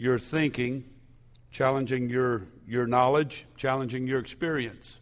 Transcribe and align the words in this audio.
your 0.00 0.18
thinking, 0.18 0.82
challenging 1.50 2.08
your, 2.08 2.40
your 2.66 2.86
knowledge, 2.86 3.44
challenging 3.54 4.06
your 4.06 4.18
experience. 4.18 4.98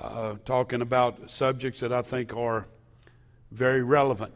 Uh, 0.00 0.36
talking 0.44 0.80
about 0.80 1.28
subjects 1.28 1.80
that 1.80 1.92
I 1.92 2.02
think 2.02 2.32
are 2.32 2.68
very 3.50 3.82
relevant. 3.82 4.32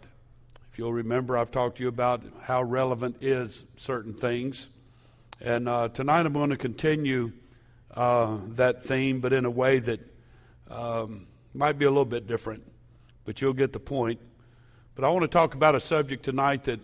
If 0.72 0.76
you'll 0.76 0.92
remember, 0.92 1.38
I've 1.38 1.52
talked 1.52 1.76
to 1.76 1.84
you 1.84 1.88
about 1.88 2.24
how 2.42 2.64
relevant 2.64 3.18
is 3.20 3.62
certain 3.76 4.12
things. 4.12 4.66
And 5.40 5.68
uh, 5.68 5.86
tonight 5.90 6.26
I'm 6.26 6.32
going 6.32 6.50
to 6.50 6.56
continue 6.56 7.30
uh, 7.94 8.38
that 8.48 8.82
theme, 8.82 9.20
but 9.20 9.32
in 9.32 9.44
a 9.44 9.50
way 9.50 9.78
that 9.78 10.00
um, 10.68 11.28
might 11.54 11.78
be 11.78 11.84
a 11.84 11.90
little 11.90 12.04
bit 12.04 12.26
different, 12.26 12.64
but 13.24 13.40
you'll 13.40 13.52
get 13.52 13.72
the 13.72 13.78
point. 13.78 14.18
But 14.96 15.04
I 15.04 15.10
want 15.10 15.22
to 15.22 15.28
talk 15.28 15.54
about 15.54 15.76
a 15.76 15.80
subject 15.80 16.24
tonight 16.24 16.64
that 16.64 16.80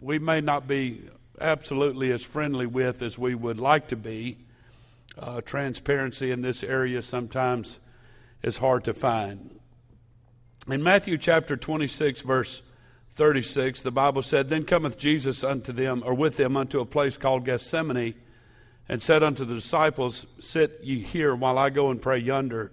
we 0.00 0.18
may 0.18 0.40
not 0.40 0.66
be 0.66 1.02
absolutely 1.40 2.12
as 2.12 2.22
friendly 2.22 2.66
with 2.66 3.02
as 3.02 3.18
we 3.18 3.34
would 3.34 3.58
like 3.58 3.88
to 3.88 3.96
be. 3.96 4.38
Uh, 5.18 5.40
transparency 5.42 6.30
in 6.30 6.40
this 6.40 6.64
area 6.64 7.02
sometimes 7.02 7.78
is 8.42 8.58
hard 8.58 8.84
to 8.84 8.94
find. 8.94 9.60
In 10.68 10.82
Matthew 10.82 11.18
chapter 11.18 11.56
26, 11.56 12.22
verse 12.22 12.62
36, 13.14 13.82
the 13.82 13.90
Bible 13.90 14.22
said, 14.22 14.48
Then 14.48 14.64
cometh 14.64 14.96
Jesus 14.96 15.44
unto 15.44 15.72
them, 15.72 16.02
or 16.06 16.14
with 16.14 16.36
them, 16.36 16.56
unto 16.56 16.80
a 16.80 16.86
place 16.86 17.16
called 17.16 17.44
Gethsemane, 17.44 18.14
and 18.88 19.02
said 19.02 19.22
unto 19.22 19.44
the 19.44 19.54
disciples, 19.54 20.24
Sit 20.40 20.80
ye 20.82 21.00
here 21.00 21.34
while 21.34 21.58
I 21.58 21.68
go 21.70 21.90
and 21.90 22.00
pray 22.00 22.18
yonder. 22.18 22.72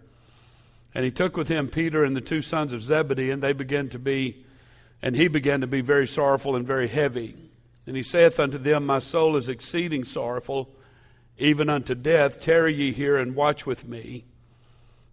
And 0.95 1.03
he 1.03 1.11
took 1.11 1.35
with 1.35 1.49
him 1.49 1.67
Peter 1.67 2.03
and 2.03 2.15
the 2.15 2.21
two 2.21 2.41
sons 2.41 2.73
of 2.73 2.81
Zebedee, 2.81 3.31
and 3.31 3.43
they 3.43 3.53
began 3.53 3.89
to 3.89 3.99
be, 3.99 4.45
and 5.01 5.15
he 5.15 5.27
began 5.27 5.61
to 5.61 5.67
be 5.67 5.81
very 5.81 6.07
sorrowful 6.07 6.55
and 6.55 6.65
very 6.65 6.87
heavy. 6.87 7.48
And 7.89 7.97
he 7.97 8.03
saith 8.03 8.39
unto 8.39 8.59
them, 8.59 8.85
My 8.85 8.99
soul 8.99 9.35
is 9.35 9.49
exceeding 9.49 10.05
sorrowful, 10.05 10.69
even 11.39 11.71
unto 11.71 11.95
death. 11.95 12.39
Tarry 12.39 12.71
ye 12.75 12.93
here 12.93 13.17
and 13.17 13.35
watch 13.35 13.65
with 13.65 13.83
me. 13.87 14.25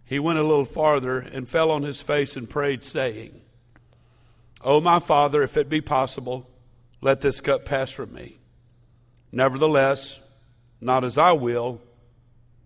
He 0.05 0.19
went 0.19 0.37
a 0.37 0.43
little 0.43 0.63
farther 0.63 1.17
and 1.17 1.49
fell 1.49 1.71
on 1.71 1.81
his 1.81 2.03
face 2.03 2.35
and 2.35 2.47
prayed, 2.47 2.83
saying, 2.83 3.41
O 4.61 4.79
my 4.79 4.99
Father, 4.99 5.41
if 5.41 5.57
it 5.57 5.69
be 5.69 5.81
possible, 5.81 6.47
let 7.01 7.21
this 7.21 7.41
cup 7.41 7.65
pass 7.65 7.89
from 7.89 8.13
me. 8.13 8.37
Nevertheless, 9.31 10.19
not 10.79 11.03
as 11.03 11.17
I 11.17 11.31
will, 11.31 11.81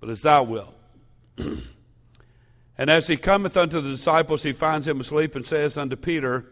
but 0.01 0.09
as 0.09 0.23
thou 0.23 0.43
wilt. 0.43 0.75
and 1.37 2.89
as 2.89 3.07
he 3.07 3.15
cometh 3.15 3.55
unto 3.55 3.79
the 3.79 3.91
disciples, 3.91 4.43
he 4.43 4.51
finds 4.51 4.87
them 4.87 4.99
asleep 4.99 5.37
and 5.37 5.45
says 5.45 5.77
unto 5.77 5.95
Peter, 5.95 6.47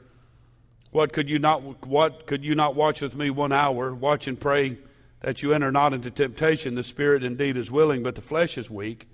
What 0.92 1.14
could 1.14 1.30
you 1.30 1.40
not 1.40 1.86
what 1.88 2.26
could 2.26 2.44
you 2.44 2.56
not 2.56 2.76
watch 2.76 3.02
with 3.02 3.16
me 3.16 3.30
one 3.30 3.52
hour? 3.52 3.94
Watch 3.94 4.28
and 4.28 4.40
pray 4.40 4.78
that 5.22 5.44
you 5.44 5.54
enter 5.54 5.72
not 5.72 5.94
into 5.94 6.10
temptation. 6.10 6.76
The 6.76 6.84
spirit 6.84 7.24
indeed 7.24 7.58
is 7.58 7.70
willing, 7.70 8.04
but 8.04 8.16
the 8.16 8.22
flesh 8.22 8.58
is 8.58 8.70
weak. 8.70 9.08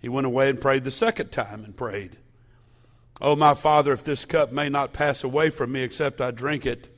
He 0.00 0.08
went 0.08 0.26
away 0.26 0.48
and 0.48 0.60
prayed 0.60 0.84
the 0.84 0.90
second 0.90 1.30
time 1.30 1.64
and 1.64 1.76
prayed, 1.76 2.16
O 3.20 3.36
my 3.36 3.54
Father, 3.54 3.92
if 3.92 4.02
this 4.02 4.24
cup 4.24 4.50
may 4.50 4.68
not 4.68 4.94
pass 4.94 5.22
away 5.22 5.50
from 5.50 5.72
me 5.72 5.82
except 5.82 6.20
I 6.20 6.30
drink 6.30 6.64
it, 6.64 6.88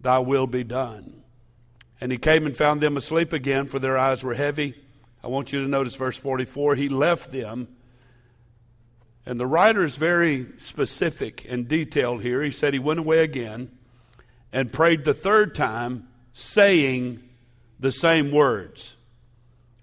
thy 0.00 0.18
will 0.18 0.46
be 0.46 0.64
done. 0.64 1.22
And 2.00 2.10
he 2.10 2.16
came 2.16 2.46
and 2.46 2.56
found 2.56 2.80
them 2.80 2.96
asleep 2.96 3.34
again, 3.34 3.66
for 3.66 3.78
their 3.78 3.98
eyes 3.98 4.24
were 4.24 4.34
heavy. 4.34 4.74
I 5.22 5.26
want 5.26 5.52
you 5.52 5.62
to 5.62 5.68
notice 5.68 5.94
verse 5.94 6.16
44. 6.16 6.76
He 6.76 6.88
left 6.88 7.30
them. 7.30 7.68
And 9.30 9.38
the 9.38 9.46
writer 9.46 9.84
is 9.84 9.94
very 9.94 10.48
specific 10.56 11.46
and 11.48 11.68
detailed 11.68 12.20
here. 12.20 12.42
He 12.42 12.50
said 12.50 12.72
he 12.72 12.80
went 12.80 12.98
away 12.98 13.22
again 13.22 13.70
and 14.52 14.72
prayed 14.72 15.04
the 15.04 15.14
third 15.14 15.54
time, 15.54 16.08
saying 16.32 17.22
the 17.78 17.92
same 17.92 18.32
words. 18.32 18.96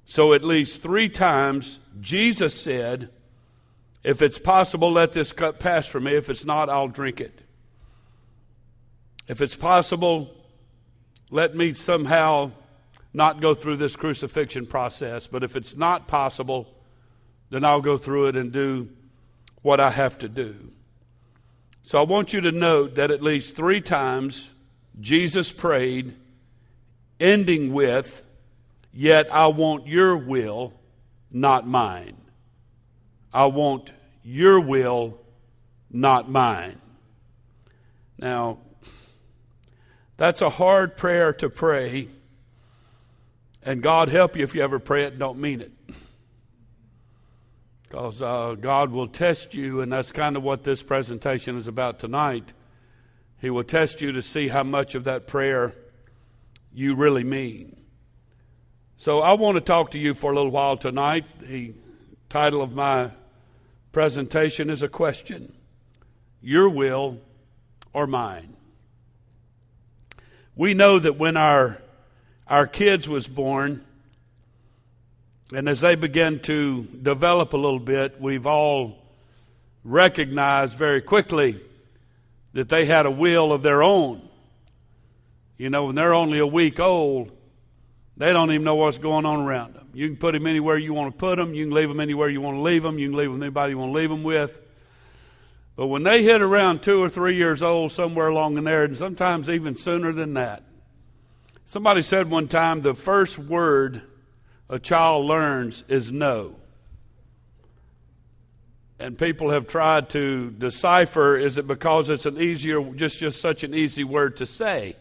So 0.04 0.34
at 0.34 0.44
least 0.44 0.84
three 0.84 1.08
times, 1.08 1.80
Jesus 2.02 2.60
said, 2.60 3.08
If 4.04 4.22
it's 4.22 4.38
possible, 4.38 4.92
let 4.92 5.14
this 5.14 5.32
cup 5.32 5.62
pass 5.62 5.88
from 5.88 6.04
me. 6.04 6.16
If 6.16 6.30
it's 6.30 6.44
not, 6.44 6.70
I'll 6.70 6.90
drink 6.90 7.22
it. 7.22 7.40
If 9.30 9.40
it's 9.40 9.56
possible, 9.56 10.30
let 11.30 11.56
me 11.56 11.74
somehow 11.74 12.52
not 13.14 13.40
go 13.40 13.54
through 13.54 13.78
this 13.78 13.96
crucifixion 13.96 14.68
process. 14.68 15.26
But 15.26 15.46
if 15.46 15.56
it's 15.56 15.78
not 15.78 16.10
possible, 16.10 16.68
then 17.50 17.64
I'll 17.64 17.80
go 17.80 17.98
through 17.98 18.28
it 18.28 18.36
and 18.36 18.52
do 18.52 18.90
what 19.68 19.82
I 19.82 19.92
have 19.92 20.18
to 20.20 20.30
do. 20.30 20.56
So 21.84 22.00
I 22.00 22.04
want 22.04 22.32
you 22.32 22.40
to 22.40 22.54
note 22.54 22.96
that 22.96 23.12
at 23.12 23.22
least 23.22 23.58
three 23.58 23.82
times 23.82 24.50
Jesus 24.98 25.52
prayed, 25.52 26.16
ending 27.20 27.74
with, 27.74 28.24
Yet 28.94 29.28
I 29.30 29.48
want 29.48 29.86
your 29.86 30.16
will, 30.16 30.74
not 31.30 31.68
mine. 31.68 32.16
I 33.34 33.48
want 33.48 33.92
your 34.24 34.58
will, 34.62 35.20
not 35.92 36.32
mine. 36.32 36.80
Now, 38.18 38.60
that's 40.16 40.42
a 40.42 40.50
hard 40.50 40.96
prayer 40.96 41.34
to 41.34 41.50
pray. 41.50 42.08
And 43.62 43.84
God 43.84 44.08
help 44.08 44.38
you 44.38 44.46
if 44.46 44.56
you 44.56 44.62
ever 44.62 44.80
pray 44.80 45.04
it 45.04 45.12
and 45.12 45.20
don't 45.20 45.40
mean 45.40 45.60
it. 45.60 45.74
Because 47.88 48.22
uh, 48.22 48.56
God 48.60 48.92
will 48.92 49.08
test 49.08 49.54
you, 49.54 49.82
and 49.82 49.92
that's 49.92 50.12
kind 50.12 50.36
of 50.36 50.44
what 50.44 50.64
this 50.64 50.84
presentation 50.84 51.58
is 51.58 51.68
about 51.68 52.00
tonight. 52.00 52.52
He 53.40 53.50
will 53.50 53.64
test 53.64 54.02
you 54.02 54.12
to 54.12 54.22
see 54.22 54.50
how 54.50 54.64
much 54.64 54.94
of 54.94 55.06
that 55.06 55.28
prayer 55.28 55.74
you 56.74 56.96
really 56.96 57.24
mean. 57.24 57.78
So 58.98 59.22
I 59.22 59.36
want 59.36 59.56
to 59.56 59.62
talk 59.62 59.92
to 59.92 60.00
you 60.00 60.14
for 60.14 60.32
a 60.32 60.36
little 60.36 60.52
while 60.52 60.76
tonight. 60.76 61.26
The 61.40 61.76
title 62.30 62.62
of 62.62 62.76
my 62.76 63.12
presentation 63.92 64.70
is 64.70 64.84
a 64.84 64.90
question 64.90 65.54
Your 66.42 66.68
will 66.68 67.20
or 67.94 68.06
mine? 68.06 68.56
We 70.56 70.74
know 70.74 71.00
that 71.00 71.18
when 71.18 71.38
our, 71.38 71.78
our 72.48 72.68
kids 72.68 73.08
was 73.08 73.28
born, 73.28 73.86
and 75.54 75.70
as 75.70 75.82
they 75.82 75.96
begin 75.96 76.40
to 76.42 76.84
develop 76.84 77.54
a 77.54 77.58
little 77.58 77.80
bit, 77.80 78.20
we've 78.20 78.46
all 78.46 79.02
recognized 79.84 80.76
very 80.76 81.02
quickly 81.02 81.60
that 82.54 82.70
they 82.70 82.86
had 82.86 83.06
a 83.06 83.12
will 83.12 83.54
of 83.54 83.64
their 83.64 83.82
own. 83.82 84.28
You 85.58 85.70
know, 85.70 85.86
when 85.86 85.96
they're 85.96 86.14
only 86.14 86.40
a 86.40 86.48
week 86.48 86.80
old, 86.80 87.32
they 88.18 88.34
don't 88.34 88.52
even 88.52 88.64
know 88.64 88.76
what's 88.76 88.98
going 88.98 89.26
on 89.26 89.40
around 89.40 89.76
them. 89.76 89.88
You 89.94 90.08
can 90.08 90.18
put 90.18 90.34
them 90.34 90.48
anywhere 90.48 90.78
you 90.78 90.94
want 90.94 91.14
to 91.14 91.18
put 91.18 91.38
them. 91.38 91.54
You 91.54 91.66
can 91.66 91.74
leave 91.74 91.88
them 91.88 92.00
anywhere 92.00 92.30
you 92.30 92.42
want 92.42 92.58
to 92.58 92.62
leave 92.62 92.84
them. 92.84 93.00
You 93.00 93.10
can 93.10 93.18
leave 93.18 93.28
them 93.28 93.34
with 93.34 93.44
anybody 93.44 93.72
you 93.72 93.78
want 93.78 93.94
to 93.94 93.98
leave 93.98 94.10
them 94.10 94.24
with. 94.24 94.60
But 95.76 95.88
when 95.88 96.04
they 96.04 96.24
hit 96.24 96.42
around 96.42 96.82
two 96.82 97.02
or 97.02 97.10
three 97.10 97.36
years 97.36 97.64
old, 97.64 97.92
somewhere 97.92 98.28
along 98.28 98.58
in 98.58 98.64
there, 98.64 98.84
and 98.84 98.98
sometimes 98.98 99.50
even 99.50 99.78
sooner 99.78 100.12
than 100.12 100.34
that, 100.34 100.64
somebody 101.66 102.02
said 102.02 102.30
one 102.30 102.48
time 102.48 102.82
the 102.82 102.96
first 102.96 103.40
word 103.40 104.02
a 104.70 104.80
child 104.80 105.26
learns 105.26 105.84
is 105.88 106.12
no. 106.12 106.56
And 109.00 109.18
people 109.18 109.52
have 109.52 109.68
tried 109.68 110.10
to 110.12 110.50
decipher 110.52 111.38
is 111.38 111.58
it 111.58 111.68
because 111.68 112.10
it's 112.10 112.26
an 112.26 112.38
easier, 112.38 112.82
just, 112.94 113.20
just 113.20 113.40
such 113.40 113.64
an 113.64 113.74
easy 113.74 114.04
word 114.04 114.38
to 114.38 114.46
say? 114.46 114.96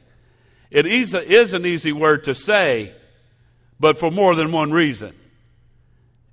It 0.71 0.87
is, 0.87 1.15
is 1.15 1.54
an 1.54 1.65
easy 1.65 1.93
word 1.93 2.25
to 2.25 2.34
say, 2.34 2.93
but 3.81 3.99
for 3.99 4.10
more 4.10 4.34
than 4.34 4.53
one 4.53 4.72
reason. 4.72 5.15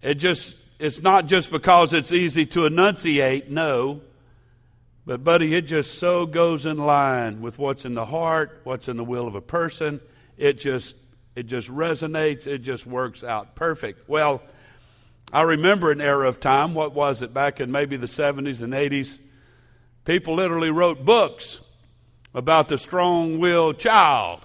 It 0.01 0.15
just, 0.15 0.55
it's 0.79 1.01
not 1.01 1.27
just 1.27 1.51
because 1.51 1.93
it's 1.93 2.11
easy 2.11 2.45
to 2.47 2.65
enunciate, 2.65 3.49
no. 3.49 4.01
But, 5.05 5.23
buddy, 5.23 5.55
it 5.55 5.61
just 5.61 5.97
so 5.99 6.25
goes 6.25 6.65
in 6.65 6.77
line 6.77 7.41
with 7.41 7.57
what's 7.59 7.85
in 7.85 7.93
the 7.93 8.05
heart, 8.05 8.61
what's 8.63 8.87
in 8.87 8.97
the 8.97 9.03
will 9.03 9.27
of 9.27 9.35
a 9.35 9.41
person. 9.41 10.01
It 10.37 10.59
just, 10.59 10.95
it 11.35 11.43
just 11.43 11.69
resonates. 11.69 12.45
It 12.47 12.59
just 12.59 12.85
works 12.85 13.23
out 13.23 13.55
perfect. 13.55 14.07
Well, 14.07 14.41
I 15.31 15.41
remember 15.41 15.91
an 15.91 16.01
era 16.01 16.27
of 16.27 16.39
time. 16.39 16.73
What 16.75 16.93
was 16.93 17.21
it 17.21 17.33
back 17.33 17.59
in 17.59 17.71
maybe 17.71 17.97
the 17.97 18.07
70s 18.07 18.61
and 18.61 18.73
80s? 18.73 19.17
People 20.05 20.35
literally 20.35 20.69
wrote 20.69 21.03
books 21.03 21.61
about 22.35 22.67
the 22.67 22.77
strong 22.77 23.39
willed 23.39 23.79
child. 23.79 24.41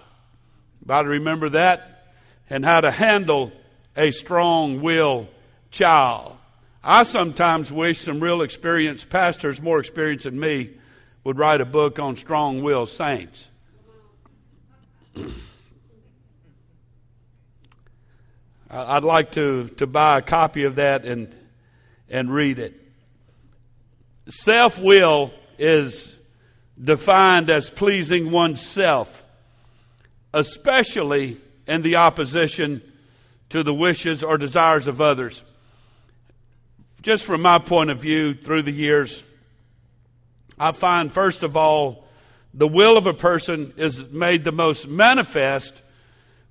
About 0.83 1.03
to 1.03 1.09
remember 1.09 1.51
that? 1.51 2.15
And 2.49 2.65
how 2.65 2.81
to 2.81 2.91
handle 2.91 3.53
a 3.97 4.11
strong 4.11 4.81
willed 4.81 5.29
child. 5.71 6.37
I 6.83 7.03
sometimes 7.03 7.71
wish 7.71 8.01
some 8.01 8.21
real 8.21 8.41
experienced 8.41 9.11
pastors, 9.11 9.61
more 9.61 9.81
experienced 9.81 10.25
than 10.25 10.41
me, 10.41 10.71
would 11.25 11.37
write 11.37 11.61
a 11.61 11.67
book 11.67 11.99
on 11.99 12.17
strong 12.17 12.63
willed 12.63 12.89
saints. 12.89 13.49
I'd 18.71 19.03
like 19.03 19.33
to, 19.33 19.69
to 19.79 19.87
buy 19.87 20.19
a 20.19 20.23
copy 20.23 20.65
of 20.65 20.77
that 20.77 21.05
and, 21.05 21.35
and 22.11 22.33
read 22.33 22.59
it. 22.59 22.75
Self 24.29 24.79
will 24.79 25.33
is 25.59 26.15
defined 26.83 27.49
as 27.49 27.71
pleasing 27.71 28.31
oneself, 28.31 29.25
especially 30.35 31.39
in 31.67 31.83
the 31.83 31.97
opposition 31.97 32.83
to 33.49 33.63
the 33.63 33.73
wishes 33.73 34.23
or 34.23 34.37
desires 34.37 34.87
of 34.87 35.01
others. 35.01 35.43
Just 37.01 37.25
from 37.25 37.41
my 37.41 37.59
point 37.59 37.89
of 37.89 38.01
view 38.01 38.35
through 38.35 38.63
the 38.63 38.73
years, 38.73 39.23
I 40.59 40.73
find, 40.73 41.11
first 41.11 41.43
of 41.43 41.57
all, 41.57 42.05
the 42.53 42.69
will 42.69 42.99
of 42.99 43.07
a 43.07 43.15
person 43.15 43.73
is 43.77 44.13
made 44.13 44.45
the 44.45 44.53
most 44.53 44.89
manifest 44.89 45.81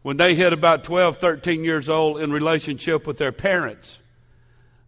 when 0.08 0.16
they 0.16 0.36
hit 0.36 0.54
about 0.54 0.86
12, 0.86 1.18
13 1.18 1.66
years 1.66 1.90
old 1.90 2.22
in 2.22 2.32
relationship 2.32 3.06
with 3.06 3.18
their 3.18 3.34
parents. 3.34 4.00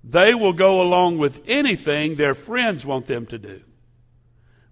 They 0.01 0.33
will 0.33 0.53
go 0.53 0.81
along 0.81 1.17
with 1.17 1.41
anything 1.45 2.15
their 2.15 2.33
friends 2.33 2.85
want 2.85 3.07
them 3.07 3.25
to 3.25 3.37
do. 3.37 3.59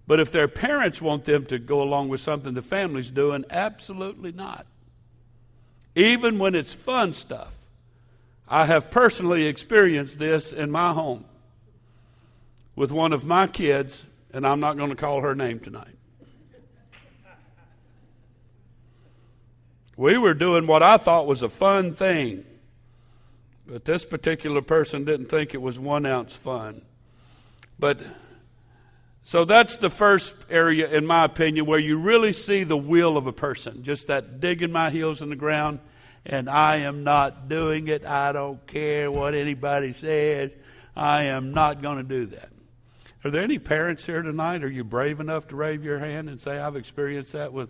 But 0.06 0.20
if 0.20 0.32
their 0.32 0.48
parents 0.48 1.02
want 1.02 1.26
them 1.26 1.44
to 1.44 1.58
go 1.58 1.82
along 1.82 2.08
with 2.08 2.22
something 2.22 2.54
the 2.54 2.62
family's 2.62 3.10
doing, 3.10 3.44
absolutely 3.50 4.32
not. 4.32 4.66
Even 5.94 6.38
when 6.38 6.54
it's 6.54 6.72
fun 6.72 7.12
stuff. 7.12 7.52
I 8.48 8.64
have 8.64 8.90
personally 8.90 9.44
experienced 9.44 10.18
this 10.18 10.50
in 10.50 10.70
my 10.70 10.94
home 10.94 11.26
with 12.74 12.90
one 12.90 13.12
of 13.12 13.22
my 13.22 13.48
kids, 13.48 14.06
and 14.32 14.46
I'm 14.46 14.60
not 14.60 14.78
going 14.78 14.88
to 14.88 14.96
call 14.96 15.20
her 15.20 15.34
name 15.34 15.60
tonight. 15.60 15.98
We 19.98 20.16
were 20.16 20.32
doing 20.32 20.68
what 20.68 20.80
I 20.80 20.96
thought 20.96 21.26
was 21.26 21.42
a 21.42 21.48
fun 21.48 21.92
thing, 21.92 22.44
but 23.66 23.84
this 23.84 24.04
particular 24.04 24.62
person 24.62 25.04
didn't 25.04 25.26
think 25.26 25.54
it 25.54 25.60
was 25.60 25.76
one 25.76 26.06
ounce 26.06 26.36
fun. 26.36 26.82
But 27.80 27.98
so 29.24 29.44
that's 29.44 29.78
the 29.78 29.90
first 29.90 30.36
area, 30.48 30.88
in 30.88 31.04
my 31.04 31.24
opinion, 31.24 31.66
where 31.66 31.80
you 31.80 31.98
really 31.98 32.32
see 32.32 32.62
the 32.62 32.76
will 32.76 33.16
of 33.16 33.26
a 33.26 33.32
person. 33.32 33.82
Just 33.82 34.06
that 34.06 34.38
digging 34.38 34.70
my 34.70 34.90
heels 34.90 35.20
in 35.20 35.30
the 35.30 35.36
ground, 35.36 35.80
and 36.24 36.48
I 36.48 36.76
am 36.76 37.02
not 37.02 37.48
doing 37.48 37.88
it. 37.88 38.04
I 38.04 38.30
don't 38.30 38.64
care 38.68 39.10
what 39.10 39.34
anybody 39.34 39.94
says. 39.94 40.52
I 40.94 41.24
am 41.24 41.52
not 41.52 41.82
going 41.82 41.96
to 41.96 42.04
do 42.04 42.26
that. 42.26 42.50
Are 43.24 43.32
there 43.32 43.42
any 43.42 43.58
parents 43.58 44.06
here 44.06 44.22
tonight? 44.22 44.62
Are 44.62 44.70
you 44.70 44.84
brave 44.84 45.18
enough 45.18 45.48
to 45.48 45.56
raise 45.56 45.82
your 45.82 45.98
hand 45.98 46.28
and 46.28 46.40
say, 46.40 46.56
I've 46.56 46.76
experienced 46.76 47.32
that 47.32 47.52
with, 47.52 47.68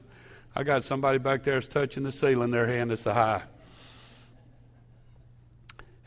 I 0.58 0.64
got 0.64 0.82
somebody 0.82 1.18
back 1.18 1.44
there 1.44 1.54
that's 1.54 1.68
touching 1.68 2.02
the 2.02 2.10
ceiling, 2.10 2.50
their 2.50 2.66
hand 2.66 2.90
is 2.90 3.06
a 3.06 3.14
high. 3.14 3.42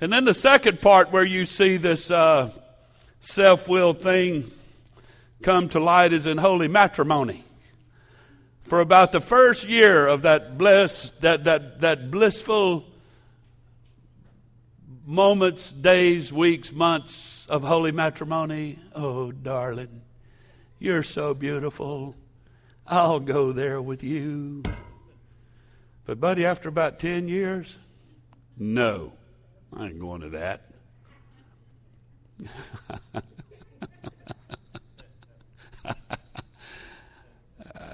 And 0.01 0.11
then 0.11 0.25
the 0.25 0.33
second 0.33 0.81
part 0.81 1.09
where 1.09 1.23
you 1.23 1.45
see 1.45 1.77
this 1.77 2.11
uh, 2.11 2.51
self 3.21 3.69
will 3.69 3.93
thing 3.93 4.51
come 5.41 5.69
to 5.69 5.79
light 5.79 6.11
is 6.11 6.27
in 6.27 6.37
holy 6.37 6.67
matrimony. 6.67 7.45
For 8.63 8.81
about 8.81 9.13
the 9.13 9.21
first 9.21 9.69
year 9.69 10.05
of 10.05 10.23
that 10.23 10.57
bliss, 10.57 11.11
that, 11.21 11.45
that, 11.45 11.79
that 11.79 12.11
blissful 12.11 12.85
moments, 15.05 15.71
days, 15.71 16.33
weeks, 16.33 16.73
months 16.73 17.45
of 17.47 17.63
holy 17.63 17.93
matrimony, 17.93 18.79
oh, 18.93 19.31
darling, 19.31 20.01
you're 20.77 21.03
so 21.03 21.33
beautiful. 21.33 22.17
I'll 22.91 23.21
go 23.21 23.53
there 23.53 23.81
with 23.81 24.03
you. 24.03 24.61
But, 26.05 26.19
buddy, 26.19 26.45
after 26.45 26.67
about 26.67 26.99
10 26.99 27.29
years, 27.29 27.79
no, 28.57 29.13
I 29.73 29.85
ain't 29.85 29.99
going 29.99 30.19
to 30.19 30.29
that. 30.31 30.65
I 35.85 35.93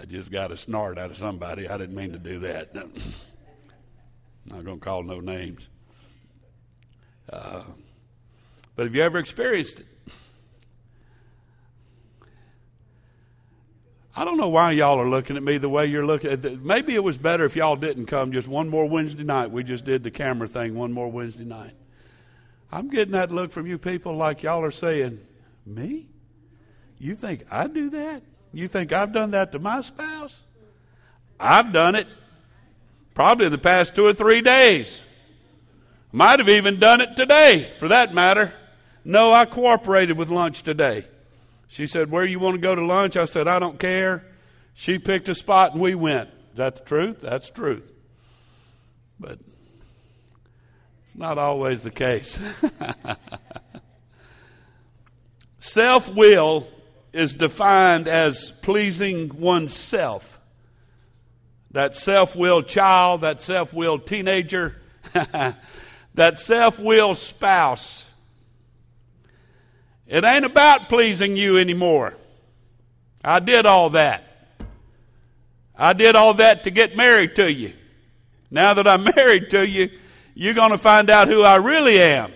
just 0.07 0.31
got 0.31 0.51
a 0.51 0.57
snort 0.57 0.97
out 0.97 1.11
of 1.11 1.17
somebody. 1.19 1.69
I 1.69 1.77
didn't 1.77 1.95
mean 1.95 2.13
to 2.13 2.17
do 2.17 2.39
that. 2.39 2.73
Not 4.45 4.65
going 4.65 4.79
to 4.79 4.83
call 4.83 5.03
no 5.03 5.19
names. 5.19 5.67
Uh, 7.31 7.61
but 8.75 8.88
have 8.88 8.95
you 8.95 9.03
ever 9.03 9.19
experienced 9.19 9.81
it? 9.81 9.96
I 14.17 14.25
don't 14.25 14.37
know 14.37 14.47
why 14.47 14.71
y'all 14.71 14.99
are 14.99 15.07
looking 15.07 15.37
at 15.37 15.43
me 15.43 15.59
the 15.59 15.69
way 15.69 15.85
you're 15.85 16.03
looking. 16.03 16.31
At 16.31 16.63
Maybe 16.63 16.95
it 16.95 17.03
was 17.03 17.19
better 17.19 17.45
if 17.45 17.55
y'all 17.55 17.75
didn't 17.75 18.07
come 18.07 18.31
just 18.31 18.47
one 18.47 18.67
more 18.67 18.89
Wednesday 18.89 19.23
night. 19.23 19.51
We 19.51 19.63
just 19.63 19.85
did 19.85 20.03
the 20.03 20.09
camera 20.09 20.47
thing 20.47 20.73
one 20.73 20.91
more 20.91 21.07
Wednesday 21.07 21.43
night. 21.43 21.73
I'm 22.71 22.89
getting 22.89 23.11
that 23.11 23.31
look 23.31 23.51
from 23.51 23.67
you 23.67 23.77
people 23.77 24.15
like 24.15 24.41
y'all 24.41 24.63
are 24.63 24.71
saying, 24.71 25.19
Me? 25.67 26.07
You 26.97 27.13
think 27.13 27.45
I 27.51 27.67
do 27.67 27.91
that? 27.91 28.23
You 28.53 28.67
think 28.67 28.91
I've 28.91 29.13
done 29.13 29.31
that 29.31 29.51
to 29.51 29.59
my 29.59 29.81
spouse? 29.81 30.39
I've 31.39 31.71
done 31.71 31.93
it. 31.93 32.07
Probably 33.13 33.45
in 33.45 33.51
the 33.51 33.59
past 33.59 33.95
two 33.95 34.07
or 34.07 34.13
three 34.13 34.41
days. 34.41 35.03
Might 36.11 36.39
have 36.39 36.49
even 36.49 36.79
done 36.79 37.01
it 37.01 37.15
today, 37.15 37.69
for 37.77 37.87
that 37.89 38.15
matter. 38.15 38.51
No, 39.05 39.31
I 39.31 39.45
cooperated 39.45 40.17
with 40.17 40.31
lunch 40.31 40.63
today. 40.63 41.05
She 41.67 41.87
said, 41.87 42.11
Where 42.11 42.25
you 42.25 42.39
want 42.39 42.55
to 42.55 42.61
go 42.61 42.75
to 42.75 42.85
lunch? 42.85 43.17
I 43.17 43.25
said, 43.25 43.47
I 43.47 43.59
don't 43.59 43.79
care. 43.79 44.23
She 44.73 44.99
picked 44.99 45.27
a 45.29 45.35
spot 45.35 45.73
and 45.73 45.81
we 45.81 45.95
went. 45.95 46.29
Is 46.51 46.57
that 46.57 46.75
the 46.75 46.83
truth? 46.83 47.21
That's 47.21 47.49
the 47.49 47.55
truth. 47.55 47.91
But 49.19 49.39
it's 51.05 51.15
not 51.15 51.37
always 51.37 51.83
the 51.83 51.91
case. 51.91 52.39
Self 55.59 56.07
will 56.13 56.65
is 57.11 57.33
defined 57.33 58.07
as 58.07 58.51
pleasing 58.61 59.29
oneself. 59.37 60.39
That 61.71 61.95
self 61.95 62.35
willed 62.35 62.67
child, 62.67 63.21
that 63.21 63.41
self 63.41 63.73
willed 63.73 64.07
teenager, 64.07 64.77
that 66.13 66.37
self 66.39 66.79
willed 66.79 67.17
spouse. 67.17 68.06
It 70.07 70.24
ain't 70.24 70.45
about 70.45 70.89
pleasing 70.89 71.36
you 71.36 71.57
anymore. 71.57 72.13
I 73.24 73.39
did 73.39 73.65
all 73.65 73.89
that. 73.92 74.24
I 75.75 75.94
did 75.94 76.15
all 76.15 76.33
that 76.36 76.63
to 76.63 76.71
get 76.71 76.95
married 76.95 77.36
to 77.36 77.51
you. 77.51 77.74
Now 78.50 78.74
that 78.74 78.88
I'm 78.88 79.04
married 79.15 79.50
to 79.51 79.68
you, 79.68 79.89
you're 80.33 80.54
going 80.54 80.71
to 80.71 80.77
find 80.77 81.09
out 81.09 81.27
who 81.27 81.42
I 81.42 81.56
really 81.56 82.00
am 82.00 82.31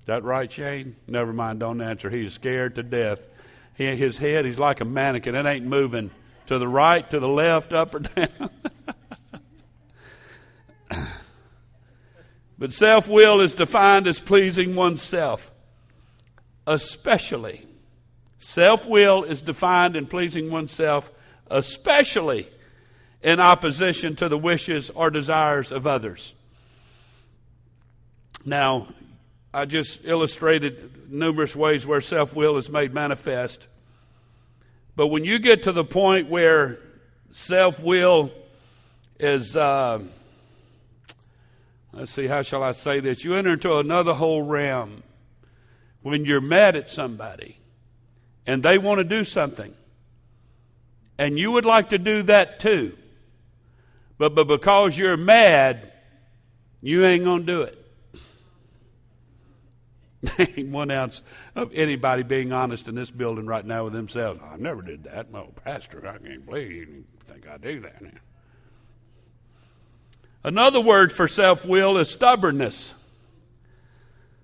Is 0.00 0.06
that 0.06 0.22
right, 0.22 0.50
Shane? 0.50 0.96
Never 1.06 1.32
mind, 1.32 1.60
don't 1.60 1.80
answer. 1.80 2.10
He's 2.10 2.34
scared 2.34 2.74
to 2.74 2.82
death. 2.82 3.26
He, 3.74 3.84
his 3.96 4.18
head, 4.18 4.44
he's 4.44 4.58
like 4.58 4.80
a 4.80 4.84
mannequin. 4.84 5.34
It 5.34 5.46
ain't 5.46 5.64
moving 5.64 6.10
to 6.46 6.58
the 6.58 6.68
right, 6.68 7.08
to 7.10 7.20
the 7.20 7.28
left, 7.28 7.72
up 7.72 7.94
or 7.94 7.98
down. 8.00 8.50
But 12.58 12.72
self 12.72 13.08
will 13.08 13.40
is 13.40 13.54
defined 13.54 14.06
as 14.06 14.20
pleasing 14.20 14.74
oneself, 14.74 15.50
especially. 16.66 17.66
Self 18.38 18.86
will 18.86 19.24
is 19.24 19.42
defined 19.42 19.96
in 19.96 20.06
pleasing 20.06 20.50
oneself, 20.50 21.10
especially 21.50 22.48
in 23.22 23.40
opposition 23.40 24.14
to 24.16 24.28
the 24.28 24.38
wishes 24.38 24.90
or 24.90 25.10
desires 25.10 25.72
of 25.72 25.86
others. 25.86 26.32
Now, 28.44 28.88
I 29.52 29.64
just 29.64 30.04
illustrated 30.04 31.10
numerous 31.10 31.56
ways 31.56 31.86
where 31.86 32.00
self 32.00 32.36
will 32.36 32.56
is 32.56 32.70
made 32.70 32.94
manifest. 32.94 33.68
But 34.94 35.08
when 35.08 35.24
you 35.24 35.38
get 35.38 35.64
to 35.64 35.72
the 35.72 35.84
point 35.84 36.28
where 36.28 36.78
self 37.32 37.82
will 37.82 38.30
is, 39.18 39.56
uh, 39.56 40.00
let's 41.96 42.12
see, 42.12 42.26
how 42.26 42.42
shall 42.42 42.62
I 42.62 42.72
say 42.72 43.00
this? 43.00 43.24
You 43.24 43.34
enter 43.34 43.52
into 43.52 43.76
another 43.76 44.14
whole 44.14 44.42
realm 44.42 45.02
when 46.02 46.24
you're 46.24 46.40
mad 46.40 46.76
at 46.76 46.88
somebody 46.90 47.58
and 48.46 48.62
they 48.62 48.78
want 48.78 48.98
to 48.98 49.04
do 49.04 49.24
something. 49.24 49.74
And 51.18 51.38
you 51.38 51.52
would 51.52 51.64
like 51.64 51.88
to 51.90 51.98
do 51.98 52.22
that 52.24 52.60
too. 52.60 52.96
But, 54.18 54.34
but 54.34 54.46
because 54.46 54.96
you're 54.96 55.16
mad, 55.16 55.92
you 56.80 57.04
ain't 57.04 57.24
going 57.24 57.46
to 57.46 57.46
do 57.46 57.62
it. 57.62 57.82
ain't 60.56 60.70
one 60.70 60.90
ounce 60.90 61.22
of 61.54 61.72
anybody 61.74 62.22
being 62.22 62.52
honest 62.52 62.88
in 62.88 62.94
this 62.94 63.10
building 63.10 63.46
right 63.46 63.64
now 63.64 63.84
with 63.84 63.92
themselves. 63.92 64.40
I 64.42 64.56
never 64.56 64.82
did 64.82 65.04
that. 65.04 65.30
Well, 65.30 65.52
Pastor, 65.64 66.06
I 66.06 66.18
can't 66.18 66.46
believe 66.46 66.70
you 66.70 67.04
think 67.24 67.48
I 67.48 67.58
do 67.58 67.80
that. 67.80 68.02
Another 70.46 70.80
word 70.80 71.12
for 71.12 71.26
self 71.26 71.66
will 71.66 71.98
is 71.98 72.08
stubbornness, 72.08 72.94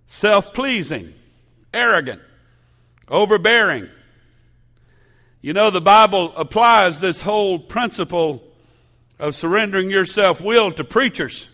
self 0.08 0.52
pleasing, 0.52 1.14
arrogant, 1.72 2.20
overbearing. 3.06 3.88
You 5.42 5.52
know, 5.52 5.70
the 5.70 5.80
Bible 5.80 6.34
applies 6.36 6.98
this 6.98 7.20
whole 7.20 7.56
principle 7.60 8.42
of 9.20 9.36
surrendering 9.36 9.90
your 9.90 10.04
self 10.04 10.40
will 10.40 10.72
to 10.72 10.82
preachers. 10.82 11.48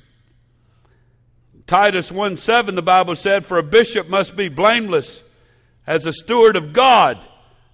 Titus 1.67 2.11
1 2.11 2.39
7, 2.39 2.75
the 2.75 2.81
Bible 2.81 3.17
said, 3.17 3.45
For 3.45 3.59
a 3.59 3.63
bishop 3.63 4.09
must 4.09 4.35
be 4.35 4.49
blameless 4.49 5.25
as 5.87 6.07
a 6.07 6.13
steward 6.15 6.57
of 6.57 6.73
God, 6.73 7.21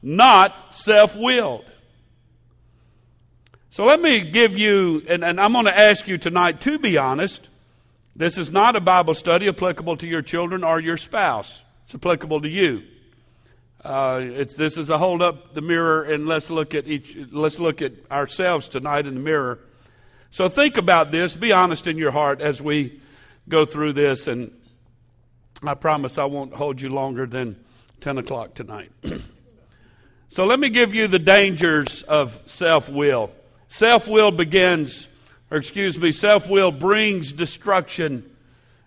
not 0.02 0.74
self 0.74 1.14
willed. 1.14 1.66
So 3.74 3.84
let 3.84 4.00
me 4.00 4.20
give 4.20 4.56
you, 4.56 5.02
and, 5.08 5.24
and 5.24 5.40
I'm 5.40 5.52
going 5.52 5.64
to 5.64 5.76
ask 5.76 6.06
you 6.06 6.16
tonight 6.16 6.60
to 6.60 6.78
be 6.78 6.96
honest. 6.96 7.48
This 8.14 8.38
is 8.38 8.52
not 8.52 8.76
a 8.76 8.80
Bible 8.80 9.14
study 9.14 9.48
applicable 9.48 9.96
to 9.96 10.06
your 10.06 10.22
children 10.22 10.62
or 10.62 10.78
your 10.78 10.96
spouse. 10.96 11.60
It's 11.82 11.92
applicable 11.92 12.42
to 12.42 12.48
you. 12.48 12.84
Uh, 13.82 14.20
it's, 14.22 14.54
this 14.54 14.78
is 14.78 14.90
a 14.90 14.98
hold 14.98 15.22
up 15.22 15.54
the 15.54 15.60
mirror 15.60 16.04
and 16.04 16.24
let's 16.28 16.50
look 16.50 16.72
at 16.72 16.86
each. 16.86 17.16
Let's 17.32 17.58
look 17.58 17.82
at 17.82 17.94
ourselves 18.12 18.68
tonight 18.68 19.08
in 19.08 19.14
the 19.14 19.20
mirror. 19.20 19.58
So 20.30 20.48
think 20.48 20.76
about 20.76 21.10
this. 21.10 21.34
Be 21.34 21.50
honest 21.50 21.88
in 21.88 21.98
your 21.98 22.12
heart 22.12 22.40
as 22.40 22.62
we 22.62 23.00
go 23.48 23.64
through 23.64 23.94
this, 23.94 24.28
and 24.28 24.52
I 25.64 25.74
promise 25.74 26.16
I 26.16 26.26
won't 26.26 26.54
hold 26.54 26.80
you 26.80 26.90
longer 26.90 27.26
than 27.26 27.56
ten 28.00 28.18
o'clock 28.18 28.54
tonight. 28.54 28.92
so 30.28 30.44
let 30.44 30.60
me 30.60 30.68
give 30.68 30.94
you 30.94 31.08
the 31.08 31.18
dangers 31.18 32.04
of 32.04 32.40
self 32.46 32.88
will. 32.88 33.32
Self 33.74 34.06
will 34.06 34.30
begins, 34.30 35.08
or 35.50 35.58
excuse 35.58 35.98
me, 35.98 36.12
self 36.12 36.48
will 36.48 36.70
brings 36.70 37.32
destruction 37.32 38.24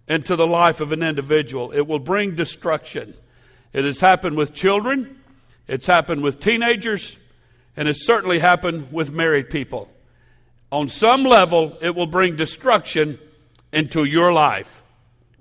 into 0.08 0.38
the 0.38 0.48
life 0.48 0.80
of 0.80 0.94
an 0.94 1.04
individual. 1.04 1.72
It 1.72 1.86
will 1.86 2.00
bring 2.00 2.36
destruction. 2.36 3.14
It 3.74 3.84
has 3.84 4.00
happened 4.00 4.38
with 4.38 4.54
children, 4.54 5.22
it's 5.68 5.88
happened 5.88 6.24
with 6.24 6.40
teenagers, 6.40 7.18
and 7.76 7.90
it's 7.90 8.06
certainly 8.06 8.40
happened 8.40 8.94
with 8.94 9.12
married 9.12 9.50
people. 9.50 9.92
On 10.72 10.88
some 10.88 11.26
level, 11.26 11.78
it 11.82 11.94
will 11.94 12.08
bring 12.08 12.38
destruction 12.38 13.20
into 13.74 14.06
your 14.06 14.32
life 14.32 14.84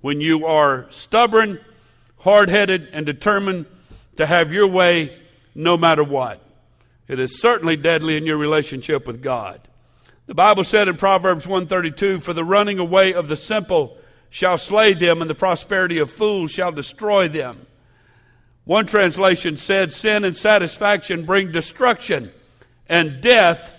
when 0.01 0.21
you 0.21 0.45
are 0.45 0.87
stubborn, 0.91 1.61
hard 2.19 2.51
headed, 2.51 2.89
and 2.93 3.07
determined 3.07 3.67
to 4.17 4.27
have 4.27 4.53
your 4.53 4.67
way 4.67 5.17
no 5.55 5.77
matter 5.77 6.03
what. 6.03 6.43
It 7.09 7.19
is 7.19 7.41
certainly 7.41 7.77
deadly 7.77 8.17
in 8.17 8.27
your 8.27 8.37
relationship 8.37 9.07
with 9.07 9.23
God. 9.23 9.61
The 10.27 10.35
Bible 10.35 10.65
said 10.65 10.89
in 10.89 10.97
Proverbs 10.97 11.47
132, 11.47 12.19
For 12.21 12.33
the 12.33 12.45
running 12.45 12.79
away 12.79 13.15
of 13.15 13.29
the 13.29 13.37
simple 13.37 13.97
shall 14.29 14.59
slay 14.59 14.93
them, 14.93 15.21
and 15.21 15.31
the 15.31 15.35
prosperity 15.35 15.99
of 15.99 16.11
fools 16.11 16.51
shall 16.51 16.73
destroy 16.73 17.29
them. 17.29 17.67
One 18.65 18.87
translation 18.87 19.57
said, 19.57 19.93
Sin 19.93 20.25
and 20.25 20.37
satisfaction 20.37 21.25
bring 21.25 21.53
destruction, 21.53 22.33
and 22.89 23.21
death 23.21 23.73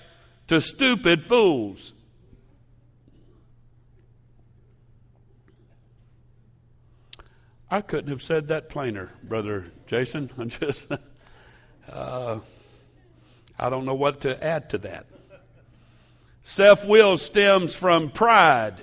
to 0.48 0.62
stupid 0.62 1.26
fools. 1.26 1.92
I 7.70 7.82
couldn't 7.82 8.10
have 8.10 8.24
said 8.24 8.48
that 8.48 8.70
plainer, 8.70 9.12
Brother 9.22 9.66
Jason. 9.88 10.32
I'm 10.38 10.48
just. 10.48 10.88
Uh, 11.92 12.40
I 13.60 13.70
don't 13.70 13.86
know 13.86 13.96
what 13.96 14.22
to 14.22 14.44
add 14.44 14.70
to 14.72 14.78
that. 14.80 15.06
Self 16.44 16.86
will 16.86 17.18
stems 17.18 17.76
from 17.76 18.10
pride. 18.10 18.76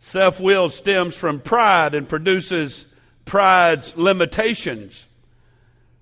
Self 0.00 0.40
will 0.40 0.68
stems 0.68 1.14
from 1.14 1.40
pride 1.40 1.94
and 1.94 2.08
produces 2.08 2.86
pride's 3.24 3.96
limitations. 3.96 5.06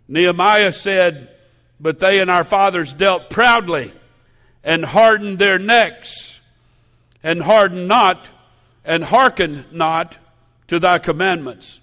Nehemiah 0.08 0.72
said, 0.72 1.30
But 1.80 1.98
they 1.98 2.20
and 2.20 2.30
our 2.30 2.44
fathers 2.44 2.92
dealt 2.92 3.30
proudly 3.30 3.92
and 4.62 4.84
hardened 4.84 5.38
their 5.38 5.58
necks, 5.58 6.40
and 7.22 7.42
hardened 7.42 7.88
not, 7.88 8.30
and 8.84 9.04
hearkened 9.04 9.66
not 9.72 10.16
to 10.68 10.78
thy 10.78 10.98
commandments. 10.98 11.80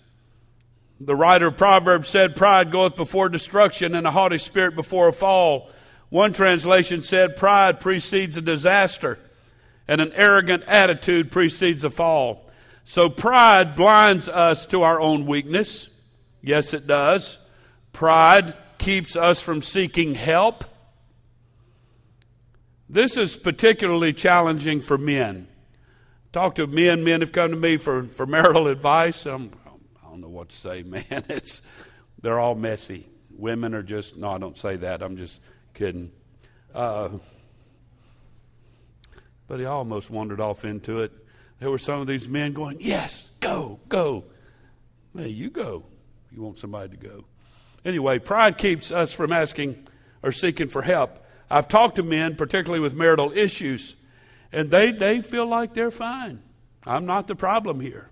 The 1.00 1.16
writer 1.16 1.48
of 1.48 1.58
Proverbs 1.58 2.08
said, 2.08 2.36
Pride 2.36 2.72
goeth 2.72 2.96
before 2.96 3.30
destruction, 3.30 3.96
and 3.96 4.06
a 4.06 4.12
haughty 4.12 4.38
spirit 4.38 4.76
before 4.76 5.08
a 5.08 5.14
fall. 5.14 5.70
One 6.12 6.34
translation 6.34 7.04
said, 7.04 7.38
Pride 7.38 7.80
precedes 7.80 8.36
a 8.36 8.42
disaster, 8.42 9.18
and 9.88 10.02
an 10.02 10.12
arrogant 10.14 10.64
attitude 10.68 11.32
precedes 11.32 11.86
a 11.86 11.90
fall. 11.90 12.52
So 12.84 13.10
pride 13.10 13.78
blinds 13.78 14.28
us 14.28 14.66
to 14.68 14.84
our 14.84 15.00
own 15.00 15.26
weakness. 15.26 15.90
Yes, 16.42 16.74
it 16.74 16.86
does. 16.86 17.38
Pride 17.94 18.54
keeps 18.78 19.16
us 19.16 19.40
from 19.40 19.62
seeking 19.62 20.16
help. 20.16 20.66
This 22.90 23.16
is 23.16 23.38
particularly 23.38 24.12
challenging 24.12 24.82
for 24.82 24.98
men. 24.98 25.48
Talk 26.34 26.56
to 26.56 26.68
men, 26.68 27.06
men 27.06 27.22
have 27.22 27.32
come 27.32 27.52
to 27.52 27.58
me 27.58 27.78
for, 27.78 28.04
for 28.04 28.26
marital 28.26 28.68
advice. 28.68 29.26
I'm, 29.26 29.52
I 29.66 30.10
don't 30.10 30.20
know 30.20 30.28
what 30.28 30.50
to 30.50 30.58
say, 30.58 30.84
man. 30.86 31.06
It's, 31.30 31.62
they're 32.22 32.40
all 32.40 32.56
messy. 32.56 33.08
Women 33.30 33.74
are 33.74 33.84
just, 33.84 34.18
no, 34.18 34.32
I 34.32 34.40
don't 34.40 34.58
say 34.58 34.76
that. 34.76 35.02
I'm 35.02 35.16
just 35.16 35.40
kidding. 35.74 36.12
Uh, 36.74 37.10
but 39.48 39.60
he 39.60 39.66
almost 39.66 40.10
wandered 40.10 40.40
off 40.40 40.64
into 40.64 41.00
it. 41.00 41.12
There 41.60 41.70
were 41.70 41.78
some 41.78 42.00
of 42.00 42.08
these 42.08 42.28
men 42.28 42.54
going, 42.54 42.78
Yes, 42.80 43.30
go, 43.40 43.80
go. 43.90 44.24
Hey, 45.16 45.30
you 45.30 45.50
go. 45.50 45.84
You 46.32 46.42
want 46.42 46.60
somebody 46.60 46.96
to 46.96 46.98
go. 46.98 47.26
Anyway, 47.84 48.20
pride 48.20 48.58
keeps 48.58 48.92
us 48.92 49.12
from 49.12 49.32
asking 49.32 49.88
or 50.24 50.32
seeking 50.32 50.70
for 50.70 50.82
help. 50.82 51.18
I've 51.50 51.68
talked 51.68 51.98
to 51.98 52.04
men, 52.04 52.36
particularly 52.36 52.80
with 52.80 52.94
marital 52.94 53.32
issues, 53.34 53.96
and 54.52 54.72
they, 54.72 54.92
they 54.92 55.22
feel 55.22 55.46
like 55.46 55.74
they're 55.74 55.92
fine. 55.92 56.42
I'm 56.86 57.06
not 57.06 57.28
the 57.28 57.36
problem 57.36 57.82
here. 57.82 58.10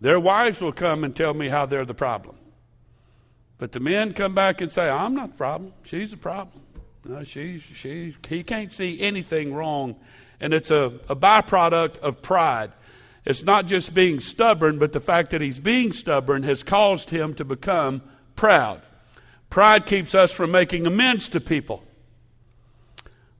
Their 0.00 0.18
wives 0.18 0.60
will 0.60 0.72
come 0.72 1.04
and 1.04 1.14
tell 1.14 1.34
me 1.34 1.48
how 1.48 1.66
they're 1.66 1.84
the 1.84 1.94
problem. 1.94 2.36
But 3.60 3.72
the 3.72 3.80
men 3.80 4.14
come 4.14 4.34
back 4.34 4.62
and 4.62 4.72
say, 4.72 4.88
I'm 4.88 5.14
not 5.14 5.32
the 5.32 5.36
problem. 5.36 5.74
She's 5.82 6.12
the 6.12 6.16
problem. 6.16 6.62
No, 7.04 7.22
she's, 7.24 7.60
she, 7.60 8.16
he 8.26 8.42
can't 8.42 8.72
see 8.72 8.98
anything 8.98 9.52
wrong. 9.52 9.96
And 10.40 10.54
it's 10.54 10.70
a, 10.70 10.98
a 11.10 11.14
byproduct 11.14 11.98
of 11.98 12.22
pride. 12.22 12.72
It's 13.26 13.42
not 13.42 13.66
just 13.66 13.92
being 13.92 14.20
stubborn, 14.20 14.78
but 14.78 14.94
the 14.94 15.00
fact 15.00 15.30
that 15.32 15.42
he's 15.42 15.58
being 15.58 15.92
stubborn 15.92 16.42
has 16.44 16.62
caused 16.62 17.10
him 17.10 17.34
to 17.34 17.44
become 17.44 18.00
proud. 18.34 18.80
Pride 19.50 19.84
keeps 19.84 20.14
us 20.14 20.32
from 20.32 20.50
making 20.50 20.86
amends 20.86 21.28
to 21.28 21.38
people. 21.38 21.84